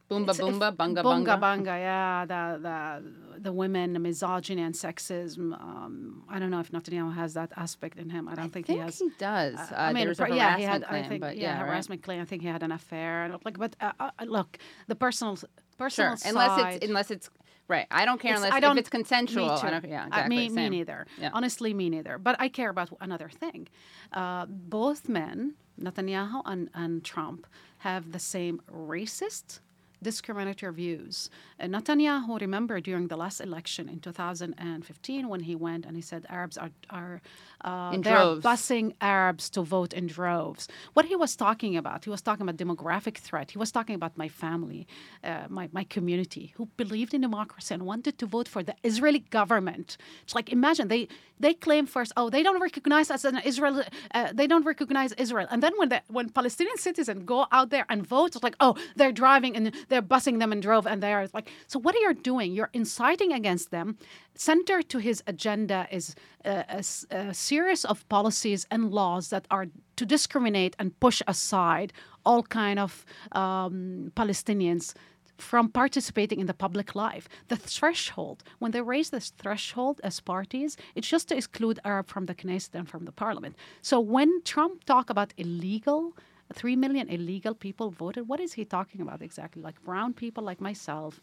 [0.09, 1.39] Boomba it's- boomba, it's- bunga bunga bunga.
[1.41, 5.53] bunga, yeah, the the the women, the misogyny and sexism.
[5.61, 8.27] Um, I don't know if Netanyahu has that aspect in him.
[8.27, 8.97] I don't I think, think he has.
[8.99, 9.55] he does.
[9.55, 10.83] Uh, I mean, a yeah, he had.
[10.85, 11.67] claim, I think, but yeah, yeah, right.
[11.69, 12.21] harassment claim.
[12.21, 13.25] I think he had an affair.
[13.25, 15.37] And like, but uh, uh, look, the personal,
[15.77, 17.29] personal Sure, unless it's unless it's
[17.67, 17.85] right.
[17.91, 19.45] I don't care It's- unless I don't- if it's consensual.
[19.47, 20.35] Me I don't, yeah, Uh, exactly.
[20.37, 21.05] me, me neither.
[21.19, 21.31] Yeah.
[21.33, 22.17] Honestly, me neither.
[22.17, 23.67] But I care about another thing.
[24.13, 27.45] Uh, both men, Netanyahu and, and Trump,
[27.79, 29.59] have the same racist,
[30.01, 31.29] discriminatory views.
[31.59, 36.25] Uh, Netanyahu, remember during the last election in 2015 when he went and he said
[36.29, 37.21] Arabs are, are
[37.61, 40.67] uh, In they are busing Arabs to vote in droves.
[40.93, 43.51] What he was talking about, he was talking about demographic threat.
[43.51, 44.87] He was talking about my family,
[45.23, 49.19] uh, my, my community, who believed in democracy and wanted to vote for the Israeli
[49.19, 49.97] government.
[50.23, 51.07] It's like imagine they
[51.39, 53.83] they claim first, oh, they don't recognize us as an Israel,
[54.13, 57.85] uh, they don't recognize Israel, and then when the when Palestinian citizens go out there
[57.89, 61.13] and vote, it's like, oh, they're driving and they're busing them in drove, and they
[61.13, 62.53] are like, so what are you doing?
[62.53, 63.97] You're inciting against them.
[64.35, 70.75] Center to his agenda is a series of policies and laws that are to discriminate
[70.79, 71.93] and push aside
[72.25, 74.93] all kind of um, Palestinians
[75.37, 77.29] from participating in the public life.
[77.47, 82.25] The threshold, when they raise this threshold as parties, it's just to exclude Arab from
[82.25, 83.55] the Knesset and from the parliament.
[83.81, 86.17] So when Trump talk about illegal,
[86.53, 89.61] three million illegal people voted, what is he talking about exactly?
[89.61, 91.19] Like brown people like myself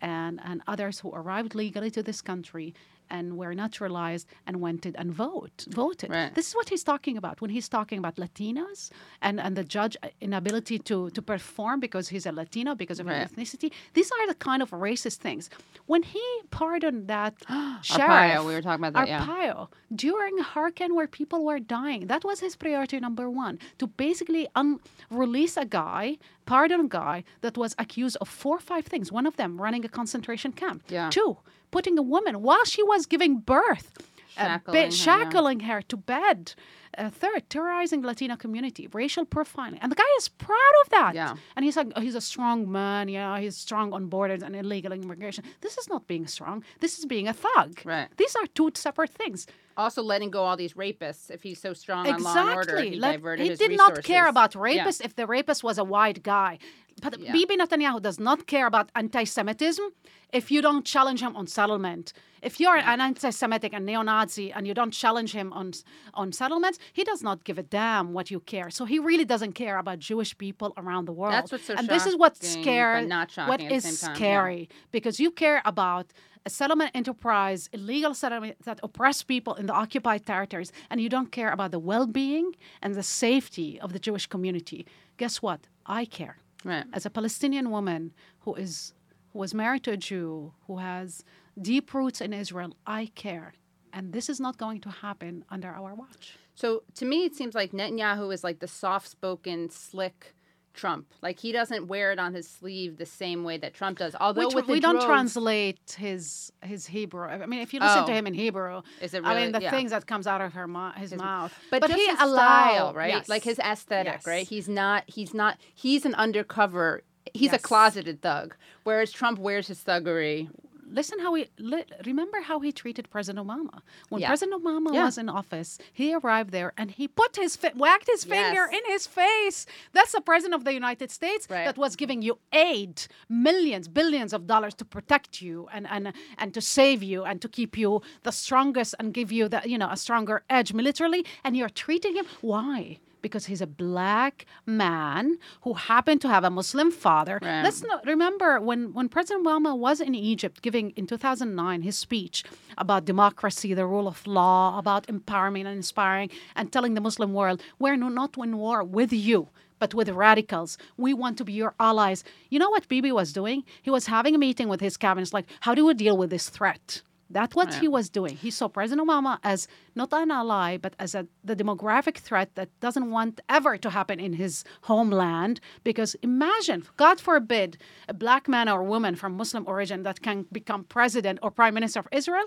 [0.00, 2.74] and, and others who arrived legally to this country
[3.10, 6.10] and were naturalized and went in and vote voted.
[6.10, 6.34] Right.
[6.34, 8.90] This is what he's talking about when he's talking about Latinas
[9.22, 13.06] and, and the judge uh, inability to, to perform because he's a Latino because of
[13.06, 13.22] Right.
[13.22, 13.72] his ethnicity.
[13.94, 15.48] These are the kind of racist things.
[15.86, 17.34] When he pardoned that
[17.82, 19.64] sheriff, Arpaio, we were talking about that, yeah.
[19.94, 24.46] During a hurricane where people were dying, that was his priority number one to basically
[24.54, 29.10] un- release a guy, pardon a guy that was accused of four or five things.
[29.10, 30.82] One of them running a concentration camp.
[30.88, 31.08] Yeah.
[31.10, 31.38] Two,
[31.70, 33.92] putting a woman while she was giving birth,
[34.36, 34.58] uh,
[34.90, 35.74] Shackling her, yeah.
[35.74, 36.54] her to bed.
[36.96, 41.14] Uh, third, terrorizing Latino community, racial profiling, and the guy is proud of that.
[41.14, 41.34] Yeah.
[41.54, 43.08] And he's like, he's a strong man.
[43.08, 45.44] Yeah, he's strong on borders and illegal immigration.
[45.60, 46.64] This is not being strong.
[46.80, 47.80] This is being a thug.
[47.84, 48.08] Right.
[48.16, 49.46] These are two separate things.
[49.76, 51.30] Also letting go all these rapists.
[51.30, 52.90] If he's so strong on law and order, Exactly.
[52.90, 54.60] he Let- he did not care about Yeah.
[54.62, 56.58] rapists if the rapist was a white guy.
[57.00, 57.32] But Yeah.
[57.32, 59.84] Bibi Netanyahu does not care about anti-Semitism
[60.32, 62.12] if you don't challenge him on settlement.
[62.42, 65.72] If you're an anti-Semitic and neo-Nazi and you don't challenge him on
[66.14, 68.68] on settlements, he does not give a damn what you care.
[68.70, 71.34] So he really doesn't care about Jewish people around the world.
[71.34, 73.06] That's what's so and this is what's shocking, scary.
[73.06, 74.14] not what shocking at the is time, yeah.
[74.16, 76.06] scary because you care about
[76.46, 81.30] a settlement enterprise, illegal settlement that oppress people in the occupied territories, and you don't
[81.38, 84.86] care about the well-being and the safety of the Jewish community.
[85.16, 85.60] Guess what?
[85.84, 86.36] I care.
[86.64, 86.84] Right.
[86.92, 88.92] As a Palestinian woman who is
[89.32, 91.24] who was married to a Jew who has
[91.60, 93.54] deep roots in Israel, I care.
[93.92, 96.36] And this is not going to happen under our watch.
[96.54, 100.34] So to me, it seems like Netanyahu is like the soft-spoken, slick
[100.78, 101.06] Trump.
[101.20, 104.14] Like he doesn't wear it on his sleeve the same way that Trump does.
[104.18, 107.26] Although Which we don't droves- translate his his Hebrew.
[107.26, 108.14] I mean, if you listen to Oh.
[108.14, 109.70] him in Hebrew, Is it I mean, the yeah.
[109.70, 111.52] things that comes out of her mou- his, mouth.
[111.70, 113.10] but, just he his style, right?
[113.10, 113.28] yes.
[113.28, 114.26] Like his aesthetic, Yes.
[114.26, 114.46] right?
[114.46, 115.04] He's not.
[115.06, 115.58] He's not.
[115.74, 117.02] He's an undercover.
[117.34, 120.48] He's a closeted thug, whereas Trump wears his thuggery.
[120.90, 124.28] Listen how he li- remember how he treated President Obama when Yeah.
[124.28, 125.04] President Obama Yeah.
[125.04, 125.78] was in office.
[125.92, 129.66] He arrived there and he put his fi- whacked his finger in his face.
[129.92, 131.64] That's the president of the United States Right.
[131.66, 136.54] that was giving you aid, millions, billions of dollars to protect you and and and
[136.54, 139.90] to save you and to keep you the strongest and give you the you know
[139.90, 141.24] a stronger edge militarily.
[141.44, 142.98] And you're treating him why?
[143.28, 147.38] Because he's a black man who happened to have a Muslim father.
[147.42, 147.62] Right.
[147.62, 152.44] Let's not remember when, when President Obama was in Egypt giving in 2009 his speech
[152.76, 157.62] about democracy, the rule of law, about empowerment and inspiring, and telling the Muslim world,
[157.78, 159.48] we're not in war with you.
[159.78, 162.24] But with radicals, we want to be your allies.
[162.50, 163.62] You know what Bibi was doing?
[163.82, 165.22] He was having a meeting with his cabinet.
[165.22, 167.02] It's like, how do we deal with this threat?
[167.30, 168.36] That's what he was doing.
[168.36, 172.68] He saw President Obama as not an ally, but as a, the demographic threat that
[172.80, 175.60] doesn't want ever to happen in his homeland.
[175.84, 177.76] Because imagine, God forbid,
[178.08, 182.00] a black man or woman from Muslim origin that can become president or prime minister
[182.00, 182.46] of Israel.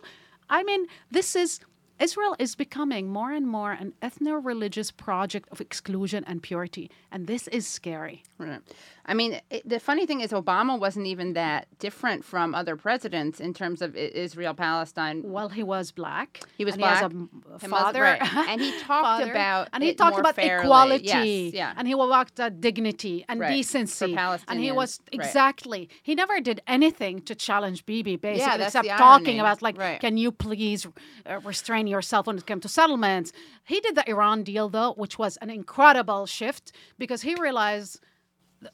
[0.49, 1.59] I mean, this is.
[1.99, 6.89] Israel is becoming more and more an ethno religious project of exclusion and purity.
[7.11, 8.23] And this is scary.
[8.39, 8.59] Right.
[9.05, 13.39] I mean, it, the funny thing is, Obama wasn't even that different from other presidents
[13.39, 15.21] in terms of Israel Palestine.
[15.25, 16.41] Well, he was black.
[16.57, 17.11] He was and He a black.
[17.11, 18.01] a was- father.
[18.01, 18.21] right.
[18.51, 20.65] And he talked father, about and he talked about fairly.
[20.65, 21.05] equality.
[21.05, 21.73] Yes, yeah.
[21.77, 23.47] And he walked uh, dignity and Right.
[23.49, 24.15] For decency.
[24.47, 25.27] And he was Palestinians, right.
[25.27, 25.89] exactly.
[26.03, 30.31] He never did anything to challenge Bibi, basically, that's except talking about like, can you
[30.31, 30.85] please
[31.25, 33.31] uh, restrain yourself when it comes to settlements?
[33.63, 37.99] He did the Iran deal though, which was an incredible shift because he realized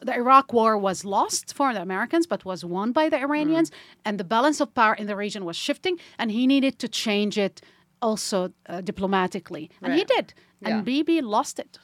[0.02, 3.72] the Iraq war was lost for the Americans, but was won by the Iranians,
[4.06, 7.38] and the balance of power in the region was shifting, and he needed to change
[7.38, 7.62] it
[8.02, 10.34] also uh, diplomatically, and he did.
[10.62, 10.82] And Yeah.
[10.82, 11.80] Bibi lost it.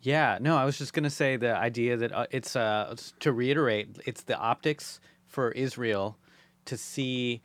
[0.00, 3.98] Yeah, no, I was just gonna say the idea that uh, it's uh to reiterate,
[4.06, 6.18] it's the optics for Israel
[6.66, 7.42] to see,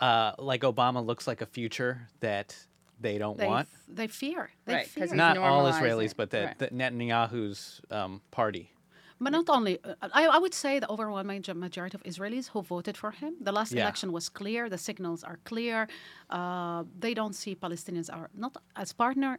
[0.00, 2.56] uh, like Obama looks like a future that
[3.00, 3.68] they don't They, want.
[3.88, 4.50] they fear.
[4.66, 5.16] They Right, 'cause fear.
[5.16, 5.80] Not all normalizing.
[5.80, 6.58] Israelis, but the, Right.
[6.58, 8.72] the Netanyahu's um, party.
[9.20, 12.96] But not only, uh, I, I would say the overwhelming majority of Israelis who voted
[12.96, 13.32] for him.
[13.40, 13.82] The last Yeah.
[13.82, 14.68] election was clear.
[14.68, 15.88] The signals are clear.
[16.30, 19.38] Uh, they don't see Palestinians are not as partner.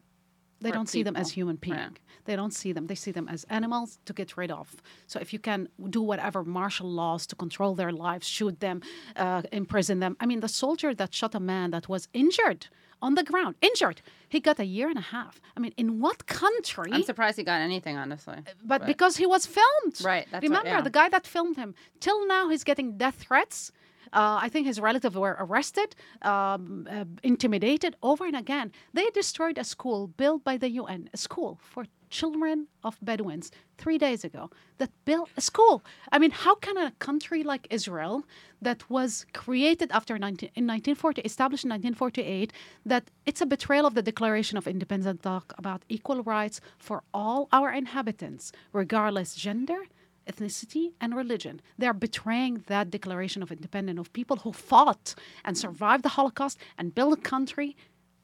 [0.61, 1.97] They don't see them as human being.
[2.25, 2.87] They don't see them.
[2.87, 4.75] They see them as animals to get rid of.
[5.07, 8.81] So if you can do whatever martial laws to control their lives, shoot them,
[9.15, 10.15] uh, imprison them.
[10.19, 12.67] I mean, the soldier that shot a man that was injured
[13.01, 15.39] on the ground, injured, he got a year and a half.
[15.55, 16.91] I mean, in what country?
[16.91, 18.35] I'm surprised he got anything, honestly.
[18.63, 20.01] but because he was filmed.
[20.03, 20.81] Right, that's what- Remember yeah.
[20.81, 21.73] the guy that filmed him?
[22.01, 23.71] Till now, he's getting death threats.
[24.13, 28.71] Uh, I think his relatives were arrested, um, uh, intimidated over and again.
[28.93, 33.97] They destroyed a school built by the UN, a school for children of Bedouins three
[33.97, 35.83] days ago that built a school.
[36.11, 38.25] I mean, how can a country like Israel,
[38.61, 42.51] that was created after 19, in 1940, established in 1948,
[42.85, 47.47] that it's a betrayal of the Declaration of Independence, talk about equal rights for all
[47.51, 49.83] our inhabitants, regardless gender,
[50.29, 51.61] ethnicity, and religion.
[51.77, 55.15] They are betraying that Declaration of Independence of people who fought
[55.45, 57.75] and survived the Holocaust and built a country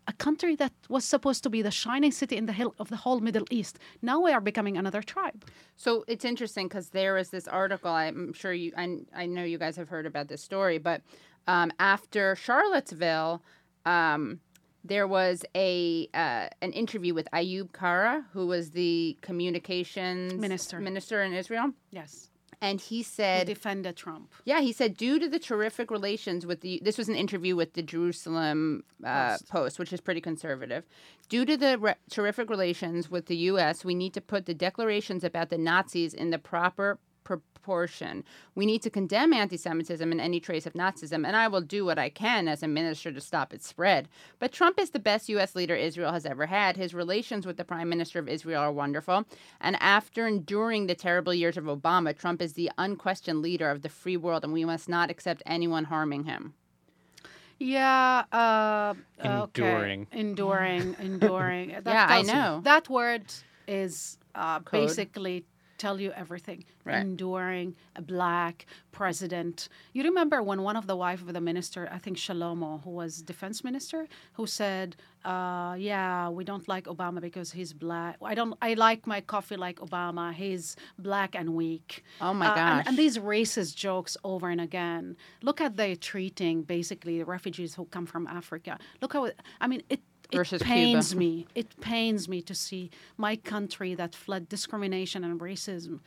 [0.07, 2.95] a country that was supposed to be the shining city in the hill of the
[2.95, 3.79] whole Middle East.
[4.01, 5.45] Now we are becoming another tribe.
[5.75, 7.91] So it's interesting because there is this article.
[7.91, 11.01] I'm sure you, I, I know you guys have heard about this story, but
[11.47, 13.41] um, after Charlottesville,
[13.85, 14.39] um,
[14.87, 20.79] there was a uh, an interview with Ayub Kara, who was the communications Minister.
[20.79, 22.29] minister in Israel, Yes.
[22.61, 24.31] and he said, defended Trump.
[24.45, 27.73] yeah, he said due to the terrific relations with the this was an interview with
[27.73, 29.49] the Jerusalem uh, Post.
[29.49, 29.79] Post.
[29.79, 30.83] which is pretty conservative.
[31.29, 35.23] Due to the re- terrific relations with the U.S., we need to put the declarations
[35.23, 38.23] about the Nazis in the proper proportion.
[38.55, 41.99] We need to condemn anti-Semitism and any trace of Nazism, and I will do what
[41.99, 44.07] I can as a minister to stop its spread.
[44.39, 45.55] But Trump is the best U.S.
[45.55, 46.77] leader Israel has ever had.
[46.77, 49.25] His relations with the Prime Minister of Israel are wonderful,
[49.59, 53.89] and after enduring the terrible years of Obama, Trump is the unquestioned leader of the
[53.89, 56.53] free world, and we must not accept anyone harming him.
[57.59, 58.23] Yeah.
[58.31, 60.07] Uh, Enduring.
[60.11, 60.19] Okay.
[60.19, 60.95] Enduring.
[60.99, 61.69] Enduring.
[61.83, 62.61] That Yeah, I know.
[62.63, 63.23] that word
[63.67, 65.45] is uh, basically
[65.77, 66.63] tell you everything.
[66.83, 66.97] Right.
[66.99, 69.69] Enduring, a black president.
[69.93, 73.21] You remember when one of the wife of the minister, I think Shalomo, who was
[73.21, 78.17] defense minister, who said, uh, "Yeah, we don't like Obama because he's black.
[78.21, 78.53] I don't.
[78.61, 80.33] I like my coffee like Obama.
[80.33, 82.83] He's black and weak." Oh my Uh, and- gosh.
[82.87, 85.17] and these racist jokes over and again.
[85.41, 88.77] Look at they treating basically the refugees who come from Africa.
[89.01, 90.01] Look how I mean it.
[90.31, 90.73] It Versus Cuba.
[90.73, 91.45] pains me.
[91.55, 95.99] It pains me to see my country that fled discrimination and racism,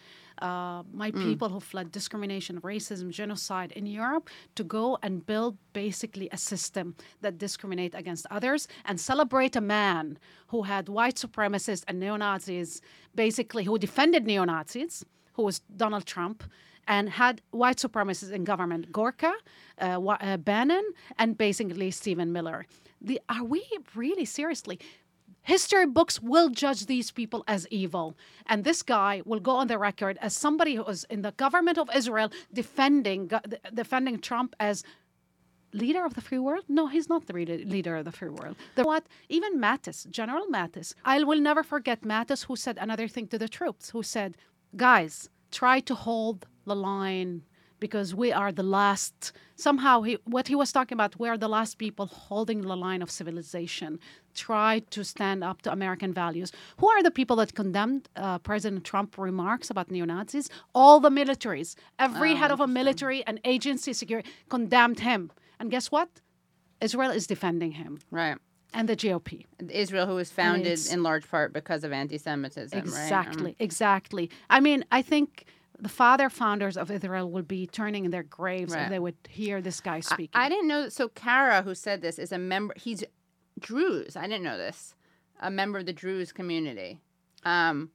[0.42, 1.22] uh, my Mm.
[1.24, 6.94] people who fled discrimination, racism, genocide in Europe, to go and build basically a system
[7.20, 12.80] that discriminate against others and celebrate a man who had white supremacists and neo Nazis,
[13.14, 15.04] basically who defended neo Nazis,
[15.34, 16.42] who was Donald Trump,
[16.88, 19.34] and had white supremacists in government, Gorka,
[19.80, 20.84] uh, uh, Bannon,
[21.18, 22.66] and basically Stephen Miller.
[23.00, 24.80] The, are we really seriously?
[25.42, 28.16] History books will judge these people as evil.
[28.46, 31.78] And this guy will go on the record as somebody who was in the government
[31.78, 33.30] of Israel defending,
[33.72, 34.82] defending Trump as
[35.72, 36.64] leader of the free world?
[36.68, 38.56] No, he's not the leader of the free world.
[38.74, 39.06] The what?
[39.28, 40.94] Even Mattis, General Mattis.
[41.04, 44.36] I will never forget Mattis, who said another thing to the troops, who said,
[44.76, 47.32] "Guys, try to hold the line."
[47.80, 49.16] Because we are the last.
[49.54, 53.02] Somehow, he, what he was talking about, we are the last people holding the line
[53.02, 53.90] of civilization.
[54.34, 56.50] Try to stand up to American values.
[56.80, 60.46] Who are the people that condemned uh, President Trump remarks about neo Nazis?
[60.80, 61.76] All the militaries.
[62.06, 65.30] Every Oh, head of a military and agency security condemned him.
[65.60, 66.08] And guess what?
[66.80, 68.38] Israel is defending him Right.
[68.74, 69.46] and the GOP.
[69.84, 72.88] Israel, who was founded in large part because of anti-Semitism, right?
[72.88, 74.24] Um, Exactly, exactly.
[74.50, 75.28] I mean, I think
[75.80, 78.84] the father founders of Israel would be turning in their graves Right.
[78.84, 80.30] if they would hear this guy I, speaking.
[80.34, 80.88] I didn't know.
[80.88, 82.74] So Kara, who said this, is a member.
[82.76, 83.04] He's
[83.60, 84.16] Druze.
[84.16, 84.94] I didn't know this.
[85.40, 86.98] A member of the Druze community.
[87.44, 87.90] Um,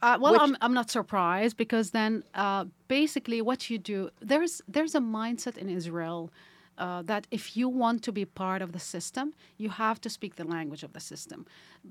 [0.00, 4.62] Uh, well, Which- I'm, I'm not surprised because then uh, basically what you do there's
[4.68, 6.30] there's a mindset in Israel
[6.78, 10.36] Uh, that if you want to be part of the system, you have to speak
[10.36, 11.44] the language of the system.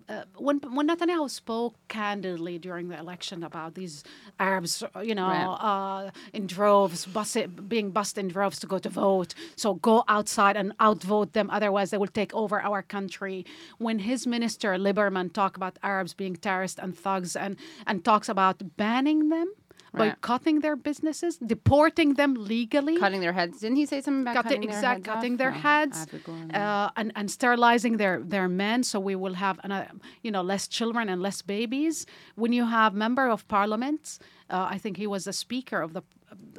[0.07, 4.03] Uh, when when Netanyahu spoke candidly during the election about these
[4.39, 5.27] Arabs, you know,
[5.71, 10.55] uh, in droves, bus- being bussed in droves to go to vote, so go outside
[10.55, 13.45] and outvote them, otherwise they will take over our country.
[13.77, 18.57] When his minister Lieberman talk about Arabs being terrorists and thugs, and and talks about
[18.77, 19.47] banning them.
[19.93, 20.21] Right.
[20.21, 23.59] cutting their businesses, deporting them legally, Cutting their heads.
[23.59, 25.37] Didn't he say something about cutting cutting their exact heads cutting off?
[25.37, 26.51] their No, heads I have to go on.
[26.51, 29.87] uh, and and sterilizing their their men so we will have an, uh,
[30.23, 34.19] you know less children and less babies when you have member of parliament
[34.49, 36.03] uh, i think he was the speaker of the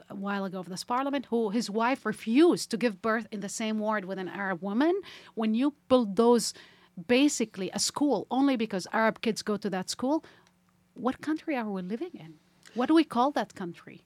[0.09, 3.49] a while ago of this parliament who his wife refused to give birth in the
[3.63, 4.95] same ward with an arab woman
[5.41, 6.55] when you bulldoze
[7.07, 10.25] basically a school only because arab kids go to that school
[10.95, 12.35] what country are we living in
[12.75, 13.99] what do we call that country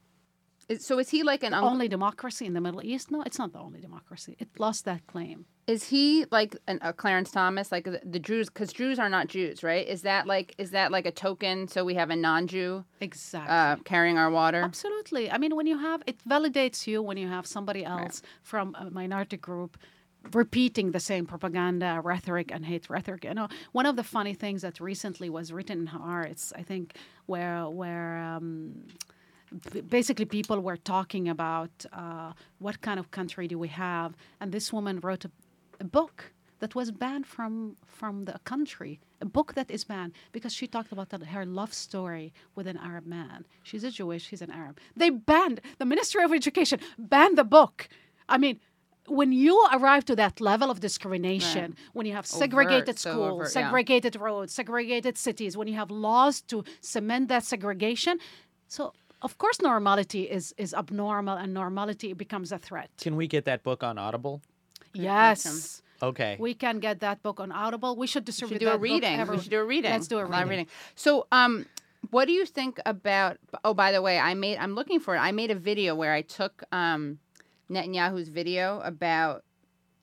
[0.69, 1.71] Is- so is he like an uncle?
[1.71, 3.11] only democracy in the Middle East?
[3.11, 4.37] No, it's not the only democracy.
[4.39, 5.45] It lost that claim.
[5.69, 8.49] Is he like an, a Clarence Thomas, like the, the Jews?
[8.49, 9.87] Because Jews are not Jews, right?
[9.87, 11.69] Is that like is that like a token?
[11.69, 13.55] So we have a non-Jew Exactly.
[13.57, 14.63] uh, carrying our water.
[14.63, 15.31] Absolutely.
[15.31, 18.91] I mean, when you have it validates you when you have somebody else from a
[18.91, 19.77] minority group
[20.33, 23.25] repeating the same propaganda rhetoric and hate rhetoric.
[23.25, 26.97] You know, one of the funny things that recently was written in Haaretz, I think,
[27.27, 28.19] where where.
[28.19, 28.87] Um,
[29.91, 34.73] Basically, people were talking about uh, what kind of country do we have, and this
[34.73, 35.31] woman wrote a,
[35.79, 39.01] a book that was banned from from the country.
[39.21, 42.79] A book that is banned because she talked about that, her love story with an
[42.79, 43.45] Arab man.
[43.63, 44.79] She's a Jewish, he's an Arab.
[44.97, 47.89] They banned the Ministry of Education banned the book.
[48.29, 48.61] I mean,
[49.19, 53.49] when you arrive to that level of discrimination, when you have segregated so schools, overt,
[53.49, 53.61] yeah.
[53.61, 58.19] segregated roads, segregated cities, when you have laws to cement that segregation,
[58.69, 62.89] so of course normality is is abnormal and normality becomes a threat.
[63.05, 64.41] Can we get that book on Audible?
[64.95, 65.83] Yes.
[66.03, 66.37] Okay.
[66.41, 67.95] We can get that book on Audible.
[67.97, 69.21] We should We should do a that book reading.
[69.21, 69.93] every- We should do a reading.
[69.93, 70.67] Let's do a live reading.
[70.97, 71.67] So, um,
[72.11, 73.39] what do you think about?
[73.65, 74.59] Oh, by the way, I made.
[74.59, 75.21] I'm looking for it.
[75.21, 77.19] I made a video where I took um,
[77.73, 79.45] Netanyahu's video about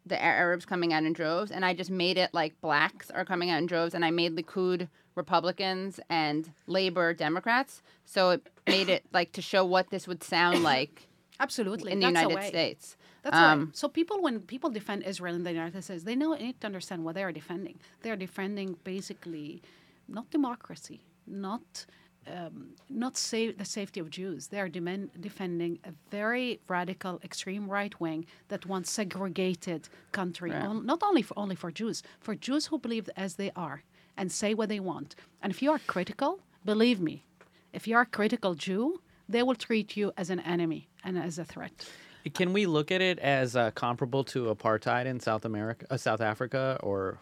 [0.05, 3.49] the Arabs coming out in droves, and I just made it like blacks are coming
[3.51, 7.81] out in droves, and I made Likud Republicans and Labor Democrats.
[8.05, 11.07] So it made it like to show what this would sound like
[11.39, 11.91] Absolutely.
[11.91, 12.47] in the That's United.
[12.47, 12.97] States.
[13.23, 13.51] That's right.
[13.51, 16.67] Um, So people, when people defend Israel in the United States, they know need to
[16.67, 17.79] understand what they are defending.
[18.01, 19.61] They are defending basically
[20.07, 21.85] not democracy, not
[22.35, 24.47] um, not sa- the safety of Jews.
[24.47, 30.85] They are demen- defending a very radical, extreme right wing that wants segregated country, on,
[30.85, 33.83] not only for only for Jews, for Jews who believe as they are
[34.17, 35.15] and say what they want.
[35.41, 37.23] And if you are critical, believe me,
[37.73, 41.37] if you are a critical Jew, they will treat you as an enemy and as
[41.39, 41.87] a threat.
[42.33, 46.19] Can we look at it as uh, comparable to apartheid in South America, uh, South
[46.21, 47.17] Africa, or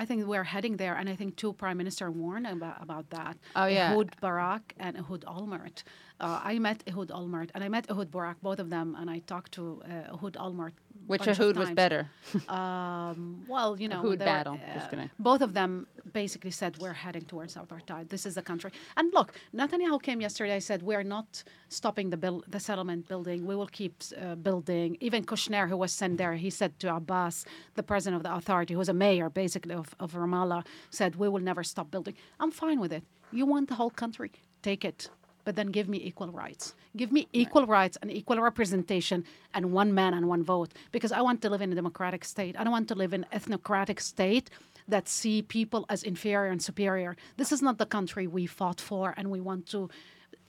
[0.00, 3.36] I think we're heading there, and I think two prime minister warned about, about that.
[3.54, 3.92] Oh, yeah.
[3.92, 5.82] Ehud Barak and Ehud Olmert.
[6.20, 9.20] Uh, I met Ehud Olmert, and I met Ehud Barak, both of them, and I
[9.20, 10.72] talked to uh, Ehud Olmert.
[11.06, 12.02] which Ehud was better.
[12.48, 14.60] Um, well, you know, Ehud were, battle.
[14.74, 18.08] Just uh, both of them basically said we're heading towards apartheid.
[18.08, 18.70] This is the country.
[18.96, 20.54] And look, Netanyahu came yesterday.
[20.54, 23.46] I said we're not stopping the bill, the settlement building.
[23.46, 24.96] We will keep uh, building.
[25.00, 27.44] Even Kushner, who was sent there, he said to Abbas,
[27.74, 31.28] the president of the authority, who was a mayor basically of, of Ramallah, said we
[31.28, 32.14] will never stop building.
[32.38, 33.04] I'm fine with it.
[33.32, 35.08] You want the whole country, take it.
[35.50, 36.76] But then give me equal rights.
[36.96, 40.70] Give me equal rights and equal representation and one man and one vote.
[40.92, 42.54] Because I want to live in a democratic state.
[42.56, 44.48] I don't want to live in an ethnocratic state
[44.86, 47.16] that see people as inferior and superior.
[47.36, 49.90] This is not the country we fought for and we want to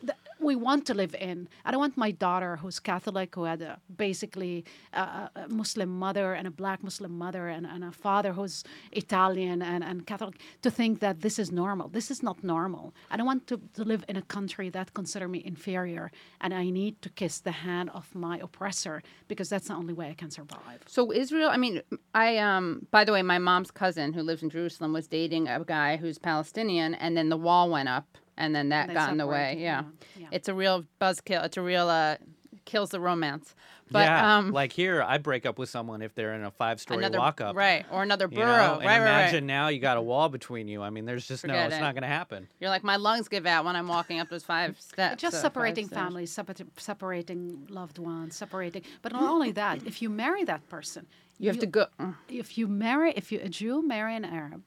[0.02, 1.48] th- we want to live in.
[1.66, 6.34] I don't want my daughter, who's Catholic, who had a, basically a, a Muslim mother
[6.34, 10.72] and a black Muslim mother, and, and a father who's Italian and, and Catholic, to
[10.72, 11.88] think that this is normal.
[11.90, 12.94] This is not normal.
[13.12, 16.12] I don't want to, to live in a country that consider me inferior,
[16.42, 20.10] and I need to kiss the hand of my oppressor because that's the only way
[20.10, 20.80] I can survive.
[20.88, 21.82] So Israel, I mean,
[22.14, 22.88] I um.
[22.92, 26.18] By the way, my mom's cousin who lives in Jerusalem was dating a guy who's
[26.18, 29.58] Palestinian, and then the wall went up, and then that They got in the way.
[29.60, 29.84] Yeah.
[30.16, 30.31] yeah, yeah.
[30.32, 31.44] It's a real buzzkill.
[31.46, 32.18] It's a real uh,
[32.66, 33.56] kills the romance.
[33.92, 37.00] But yeah, um, like here, I break up with someone if they're in a five-story
[37.00, 38.46] another walk-up, right or another you borough.
[38.46, 38.74] know?
[38.76, 39.54] And right, right, imagine right.
[39.54, 40.82] now you got a wall between you.
[40.82, 41.82] I mean, there's just no, it's it.
[41.82, 42.48] not going to happen.
[42.62, 45.22] You're like my lungs give out when I'm walking up those five steps.
[45.22, 48.84] just uh, separating families, separ- separating loved ones, separating.
[49.02, 51.06] But not only that, if you marry that person,
[51.38, 51.88] You have to go.
[52.30, 54.64] if you marry, if you a Jew marry an Arab,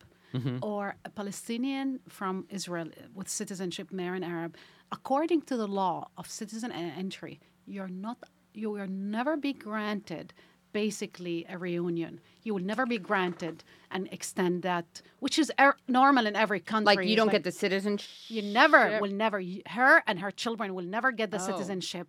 [0.62, 4.56] or a Palestinian from Israel with citizenship marry an Arab,
[4.92, 8.18] according to the law of citizen en- entry, you're not,
[8.52, 10.32] you will never be granted
[10.72, 12.20] basically a reunion.
[12.42, 16.96] You will never be granted and extend that, which is er- normal in every country.
[16.96, 18.10] Like you don't get the citizenship.
[18.28, 21.46] you never will never her and her children will never get the Oh.
[21.50, 22.08] citizenship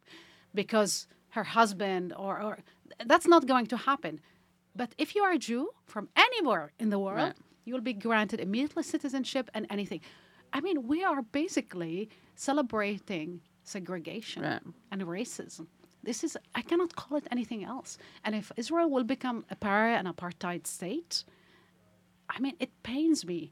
[0.53, 2.57] because her husband or, or
[3.05, 4.19] that's not going to happen.
[4.76, 7.36] But if you are a Jew from anywhere in the world, Right.
[7.65, 10.01] you will be granted immediately citizenship and anything.
[10.53, 14.61] I mean, we are basically celebrating segregation Right.
[14.91, 15.67] and racism.
[16.03, 17.97] This is I cannot call it anything else.
[18.23, 21.23] And if Israel will become a pariah and apartheid state,
[22.29, 23.51] I mean, it pains me,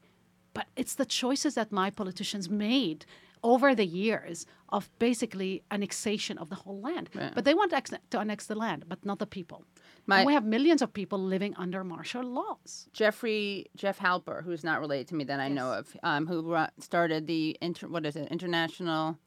[0.53, 3.05] but it's the choices that my politicians made
[3.43, 7.09] over the years of basically annexation of the whole land.
[7.13, 7.33] Right.
[7.35, 7.71] But they want
[8.11, 9.65] to annex the land, but not the people.
[10.05, 12.89] My- and we have millions of people living under martial laws.
[12.93, 17.27] Jeffrey Jeff Halper, who's not related to me that I know of, um, who started
[17.27, 19.17] the inter, what is it international.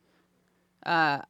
[0.84, 1.22] Uh,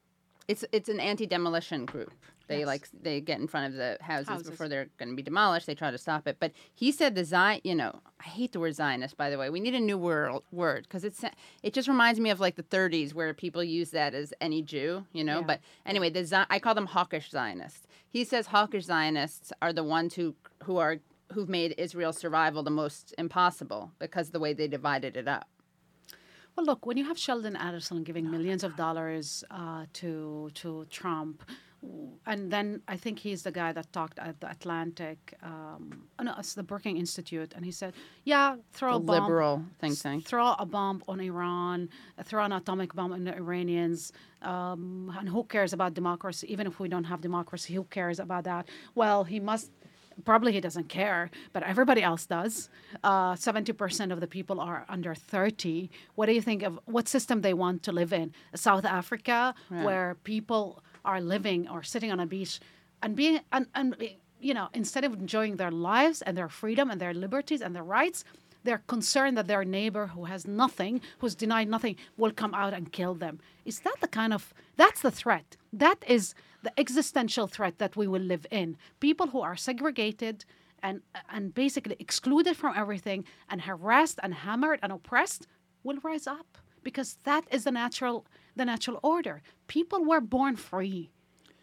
[0.47, 2.11] it's it's an anti-demolition group.
[2.47, 2.67] They Yes.
[2.67, 4.49] like they get in front of the houses, Houses.
[4.49, 5.67] before they're going to be demolished.
[5.67, 7.59] They try to stop it, but he said the Zion.
[7.65, 9.17] You know, I hate the word Zionist.
[9.17, 11.23] By the way, we need a new word word because it's
[11.61, 15.05] it just reminds me of like the 30s where people use that as any Jew.
[15.11, 15.45] You know, Yeah.
[15.45, 17.85] but anyway, the Zi- I call them hawkish Zionists.
[18.07, 20.99] He says hawkish Zionists are the ones who who are
[21.33, 25.49] who've made Israel's survival the most impossible because of the way they divided it up.
[26.57, 31.43] Well, look, when you have Sheldon Adelson giving millions of dollars uh, to to Trump,
[32.25, 36.33] and then I think he's the guy that talked at the Atlantic, um, oh no,
[36.39, 37.93] it's the Brookings Institute, and he said,
[38.23, 40.25] "Yeah, throw The a bomb, liberal think tank.
[40.25, 41.89] throw a bomb on Iran,
[42.23, 46.51] throw an atomic bomb on the Iranians, um, and who cares about democracy?
[46.51, 48.67] Even if we don't have democracy, who cares about that?
[48.95, 49.69] Well, he must.
[50.25, 52.69] Probably he doesn't care, but everybody else does.
[53.03, 55.89] Uh, Seventy percent of the people are under thirty.
[56.15, 58.33] What do you think of what system they want to live in?
[58.55, 62.59] South Africa, where people are living or sitting on a beach
[63.01, 63.95] and being and, and
[64.39, 67.83] you know instead of enjoying their lives and their freedom and their liberties and their
[67.83, 68.23] rights,
[68.63, 72.91] they're concerned that their neighbor who has nothing, who's denied nothing, will come out and
[72.91, 73.39] kill them.
[73.65, 75.55] Is that the kind of that's the threat?
[75.71, 76.33] That is
[76.67, 78.75] the existential threat that we will live in.
[78.99, 80.37] People who are segregated
[80.83, 80.95] and
[81.35, 85.47] and basically excluded from everything and harassed and hammered and oppressed
[85.85, 86.49] will rise up
[86.83, 88.17] because that is the natural
[88.59, 89.35] the natural order.
[89.67, 91.09] People were born free.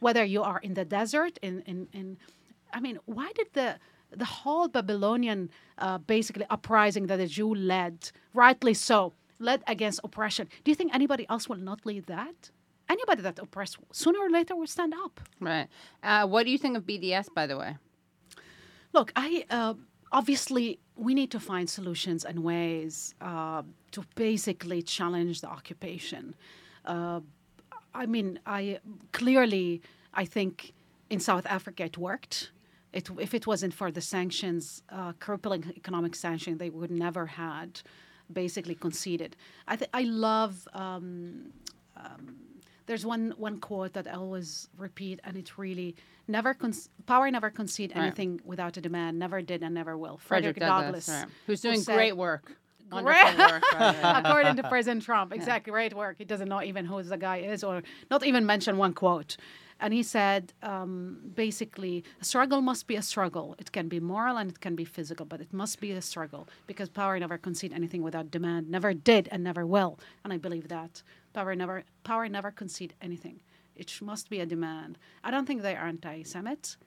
[0.01, 2.07] Whether you are in the desert in in, in
[2.77, 3.69] I mean, why did the
[4.23, 5.51] the whole Babylonian
[5.87, 7.97] uh, basically uprising that the Jew led,
[8.33, 10.45] rightly so, led against oppression?
[10.63, 12.39] Do you think anybody else will not lead that?
[12.89, 15.21] Anybody that oppressed sooner or later will stand up.
[15.41, 15.69] Right.
[16.03, 17.77] Uh, what do you think of BDS, by the way?
[18.93, 19.75] Look, I uh,
[20.13, 23.63] obviously we need to find solutions and ways uh,
[23.93, 26.35] to basically challenge the occupation.
[26.85, 27.21] Uh,
[27.95, 28.79] I mean, I
[29.13, 29.83] clearly
[30.13, 30.73] I think
[31.11, 32.51] in South Africa it worked.
[32.93, 37.81] It, if it wasn't for the sanctions, uh, crippling economic sanctions, they would never had
[38.33, 39.37] basically conceded.
[39.67, 40.69] I th- I love.
[40.75, 41.53] Um,
[41.97, 42.37] um,
[42.87, 45.95] there's one one quote that I always repeat, and it's really
[46.29, 46.75] never con-
[47.07, 48.03] power never concede Right.
[48.05, 50.19] anything without a demand, never did and never will.
[50.19, 51.27] Frederick Douglass, right.
[51.47, 52.57] who's who doing said- great work.
[52.91, 53.15] Great- work.
[53.39, 53.63] Right,
[54.05, 54.23] right.
[54.25, 55.33] according to President Trump.
[55.33, 56.17] Exactly, great work.
[56.19, 59.37] He doesn't know even who the guy is, or not even mention one quote.
[59.81, 63.57] And he said, um, basically, a struggle must be a struggle.
[63.59, 66.47] It can be moral and it can be physical, but it must be a struggle
[66.69, 69.99] because power never concede anything without demand, never did and never will.
[70.23, 71.03] And I believe that
[71.35, 73.41] power never, power never concede anything.
[73.77, 74.99] It must be a demand.
[75.23, 76.79] I don't think they are anti-Semites.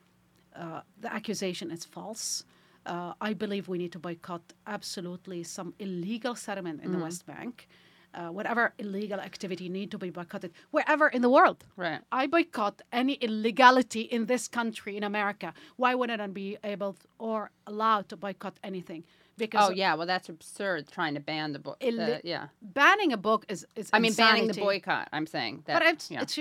[0.56, 2.44] Uh, the accusation is false.
[2.86, 7.68] Uh, I believe we need to boycott absolutely some illegal settlement in the West Bank.
[8.14, 11.62] Uh, whatever illegal activity need to be boycotted wherever in the world.
[11.76, 12.00] Right.
[12.10, 15.52] I boycott any illegality in this country in America.
[15.76, 19.04] Why wouldn't I be able or allowed to boycott anything?
[19.38, 21.78] Because Oh yeah, well that's absurd trying to ban the book.
[21.80, 25.08] Illi- yeah, banning a book is is I mean banning the boycott.
[25.12, 25.74] I'm saying that.
[25.78, 26.22] But it's yeah.
[26.22, 26.38] it's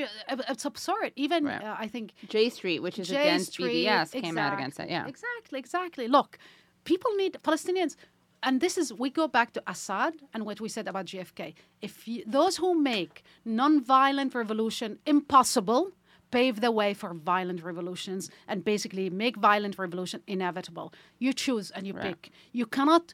[0.54, 1.12] it's absurd.
[1.16, 1.64] Even Right.
[1.64, 4.89] uh, I think J Street, which is J against Street, BDS, came out against that.
[4.89, 5.08] Yeah.
[5.08, 6.08] Exactly, exactly.
[6.08, 6.38] Look,
[6.84, 7.95] people need Palestinians,
[8.43, 11.54] and this is we go back to Assad and what we said about JFK.
[11.82, 15.91] If you, those who make non-violent revolution impossible
[16.32, 20.93] pave the way for violent revolutions and basically make violent revolution inevitable.
[21.19, 22.03] You choose and you Right.
[22.21, 22.32] pick.
[22.51, 23.13] You cannot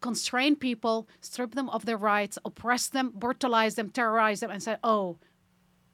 [0.00, 4.76] constrain people, strip them of their rights, oppress them, brutalize them, terrorize them, and say,
[4.84, 5.18] "Oh,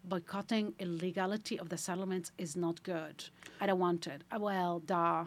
[0.04, 3.24] boycotting illegality of the settlements is not good.
[3.60, 4.24] I don't want it.
[4.30, 5.26] Uh, Well, duh.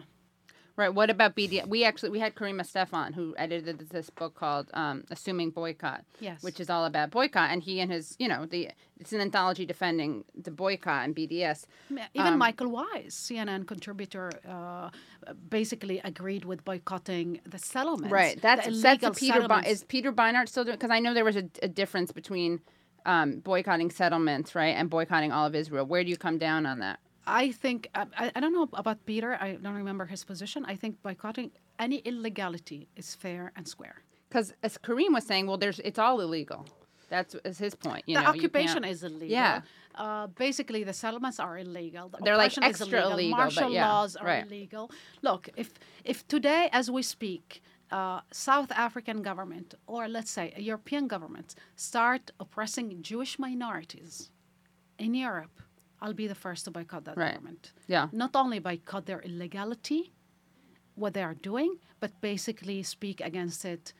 [0.76, 0.92] Right.
[0.92, 1.66] What about BDS?
[1.68, 6.42] We actually we had Kareem Estefan who edited this book called um, "Assuming Boycott," Yes.
[6.42, 8.68] which is all about boycott, and he and his, you know, the
[9.00, 11.66] it's an anthology defending the boycott and BDS.
[11.90, 14.90] Even Um, Michael Wise, CNN contributor, uh,
[15.48, 18.12] basically agreed with boycotting the settlements.
[18.12, 18.40] Right.
[18.40, 19.48] That's that's a Peter.
[19.48, 20.76] Bi- is Peter Beinart still doing?
[20.76, 22.60] Because I know there was a, a difference between
[23.06, 25.86] um, boycotting settlements, right, and boycotting all of Israel.
[25.86, 26.98] Where do you come down on that?
[27.26, 29.36] I think I, I- don't know about Peter.
[29.40, 30.64] I don't remember his position.
[30.66, 34.02] I think boycotting any illegality is fair and square.
[34.28, 36.66] Because as Kareem was saying, well, there's it's all illegal.
[37.08, 38.02] That's is his point.
[38.06, 39.28] You the know, occupation is illegal.
[39.28, 39.60] Yeah.
[39.94, 42.08] Uh, basically, the settlements are illegal.
[42.08, 44.44] The They're like extra illegal, but Martial yeah, laws are right.
[44.46, 44.90] illegal.
[45.22, 45.70] Look, if
[46.04, 51.54] if today, as we speak, uh, South African government or let's say a European government
[51.76, 54.30] start oppressing Jewish minorities
[54.98, 55.62] in Europe,
[56.00, 57.34] I'll be the first to boycott that Right.
[57.34, 57.72] government.
[57.86, 58.08] Yeah.
[58.12, 60.12] Not only boycott their illegality,
[60.94, 63.92] what they are doing, but basically speak against it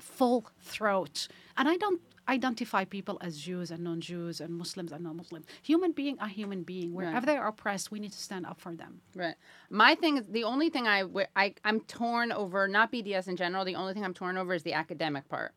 [0.00, 1.28] full throat.
[1.56, 5.46] And I don't identify people as Jews and non-Jews and Muslims and non-Muslims.
[5.62, 6.92] Human being are human being.
[6.92, 7.26] Wherever Right.
[7.26, 9.00] they are oppressed, we need to stand up for them.
[9.14, 9.36] Right.
[9.70, 11.04] My thing is the only thing I,
[11.36, 13.64] I I'm torn over not BDS in general.
[13.64, 15.54] The only thing I'm torn over is the academic part.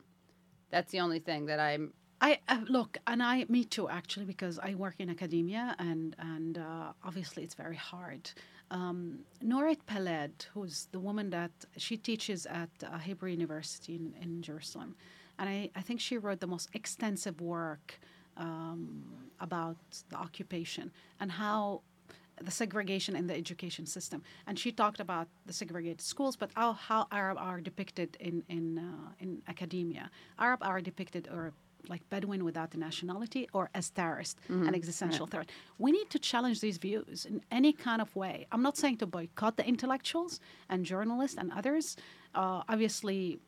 [0.69, 1.93] That's the only thing that I'm.
[2.21, 6.57] I uh, look, and I, me too, actually, because I work in academia, and and
[6.57, 8.29] uh, obviously it's very hard.
[8.71, 14.41] Um, Nurit Peled, who's the woman that she teaches at uh, Hebrew University in, in
[14.41, 14.95] Jerusalem,
[15.39, 17.99] and I, I think she wrote the most extensive work
[18.37, 19.03] um,
[19.39, 19.77] about
[20.09, 21.81] the occupation and how
[22.41, 24.23] the segregation in the education system.
[24.47, 28.77] And she talked about the segregated schools, but how, how Arab are depicted in in
[28.77, 30.09] uh, in academia.
[30.37, 31.53] Arab are depicted or
[31.87, 35.49] like Bedouin without a nationality or as terrorist, an existential threat.
[35.77, 38.47] We need to challenge these views in any kind of way.
[38.51, 41.95] I'm not saying to boycott the intellectuals and journalists and others.
[42.35, 43.39] Uh, obviously,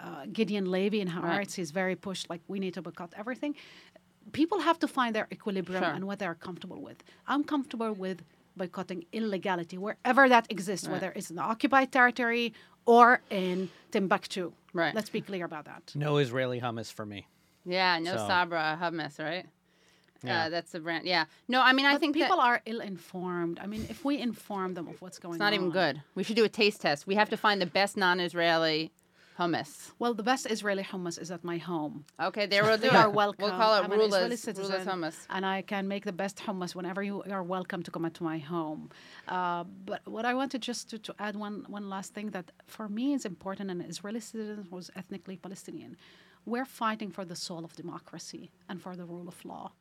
[0.00, 3.54] uh, Gideon Levy in Haaretz is very pushed like we need to boycott everything.
[4.32, 5.92] People have to find their equilibrium Sure.
[5.92, 7.02] and what they're comfortable with.
[7.26, 8.22] I'm comfortable with
[8.56, 12.52] boycotting illegality wherever that exists, whether it's in the occupied territory
[12.84, 14.52] or in Timbuktu.
[14.72, 14.94] Right.
[14.94, 15.92] Let's be clear about that.
[15.94, 17.26] No Israeli hummus for me.
[17.68, 17.98] Yeah.
[17.98, 19.46] No So- Sabra hummus, right?
[20.24, 20.46] Yeah.
[20.46, 21.06] Uh, that's the brand.
[21.06, 21.24] Yeah.
[21.46, 23.60] No, I mean I But think people that are ill-informed.
[23.60, 26.02] I mean, if we inform them of what's going it's on, not even good.
[26.16, 27.06] We should do a taste test.
[27.06, 28.90] We have to find the best non-Israeli
[29.38, 29.92] hummus.
[30.00, 32.04] Well, the best Israeli hummus is at my home.
[32.28, 33.44] Okay, there we'll do They are welcome.
[33.44, 35.16] We'll call it I'm an Israeli citizen, Rula's hummus.
[35.30, 38.38] and I can make the best hummus whenever you are welcome to come to my
[38.38, 38.90] home.
[39.28, 42.88] Uh, but what I wanted just to, to add one one last thing that for
[42.88, 45.96] me is important, an Israeli citizen was ethnically Palestinian.
[46.48, 49.72] We're fighting for the soul of democracy and for the rule of law.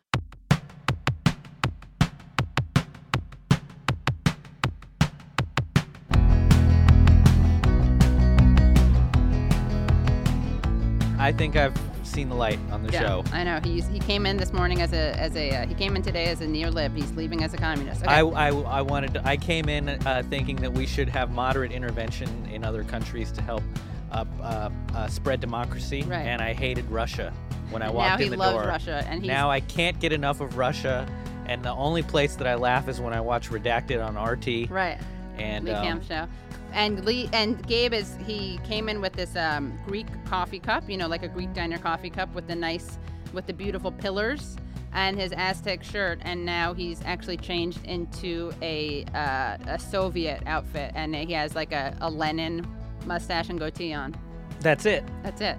[11.18, 13.24] I think I've seen the light on the Yeah, show.
[13.32, 13.62] I know.
[13.64, 16.26] He's he came in this morning as a as a uh, he came in today
[16.26, 16.94] as a neo-lib.
[16.94, 18.04] He's leaving as a communist.
[18.04, 18.12] Okay.
[18.14, 21.72] I, I, I wanted to, I came in uh, thinking that we should have moderate
[21.72, 23.64] intervention in other countries to help
[24.12, 26.26] uh, uh, uh, spread democracy, Right.
[26.26, 27.34] and I hated Russia
[27.72, 28.46] when I walked he in the door.
[28.46, 28.68] Now he loves.
[28.68, 31.08] Russia, and he's Now I can't get enough of Russia,
[31.46, 34.70] and the only place that I laugh is when I watch Redacted on RT.
[34.70, 34.98] right.
[35.38, 36.28] And Lee um, show.
[36.74, 40.98] And Lee and Gabe is he came in with this um, Greek coffee cup, you
[40.98, 42.98] know, like a Greek diner coffee cup with the nice,
[43.34, 44.58] with the beautiful pillars,
[44.94, 46.20] and his Aztec shirt.
[46.24, 51.72] And now he's actually changed into a uh, a Soviet outfit, and he has like
[51.72, 52.66] a, a Lenin
[53.08, 54.16] mustache and goatee on.
[54.60, 55.04] that's it.
[55.24, 55.58] That's it.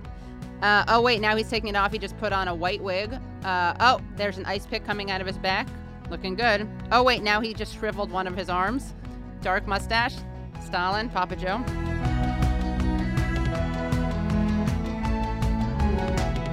[0.62, 1.92] Uh, oh wait, now he's taking it off.
[1.92, 3.14] He just put on a white wig.
[3.44, 5.68] Uh, oh, there's an ice pick coming out of his back,
[6.10, 6.68] looking good.
[6.90, 8.94] Oh wait, now he just shriveled one of his arms.
[9.40, 10.14] Dark mustache.
[10.64, 11.62] Stalin, Papa Joe.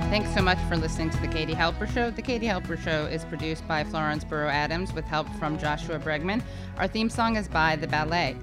[0.10, 2.10] Thanks so much for listening to The Katie Halper Show.
[2.12, 6.42] The Katie Halper Show is produced by Florence Barrau-Adams with help from Joshua Bregman.
[6.78, 8.38] Our theme song is by The Ballet.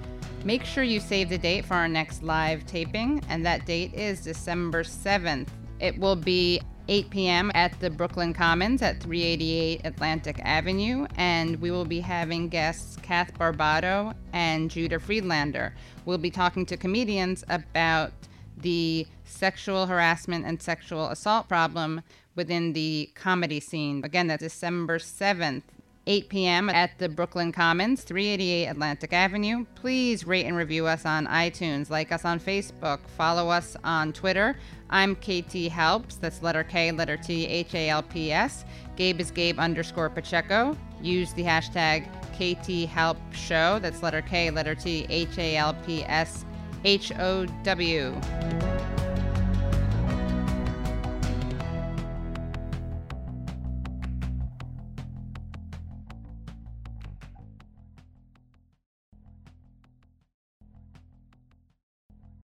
[0.45, 4.19] Make sure you save the date for our next live taping, and that date is
[4.19, 5.47] December 7th.
[5.79, 7.49] It will be 8 p.m.
[7.55, 13.33] at the Brooklyn Commons at 388 Atlantic Avenue, and we will be having guests Kath
[13.39, 15.73] Barbadoro and Judah Friedlander.
[16.03, 18.11] We'll be talking to comedians about
[18.57, 22.01] the sexual harassment and sexual assault problem
[22.35, 24.03] within the comedy scene.
[24.03, 25.63] Again, that's December 7th.
[26.05, 26.69] 8 p.m.
[26.69, 29.65] at the Brooklyn Commons, 388 Atlantic Avenue.
[29.75, 34.57] Please rate and review us on iTunes, like us on Facebook, follow us on Twitter.
[34.89, 38.65] I'm KT Halps, that's letter K, letter T, H A L P S.
[38.97, 40.77] Gabe is Gabe underscore Pacheco.
[41.01, 43.79] Use the hashtag KT Halp Show.
[43.79, 46.45] That's letter K, letter T, H A L P S
[46.83, 48.13] H O W.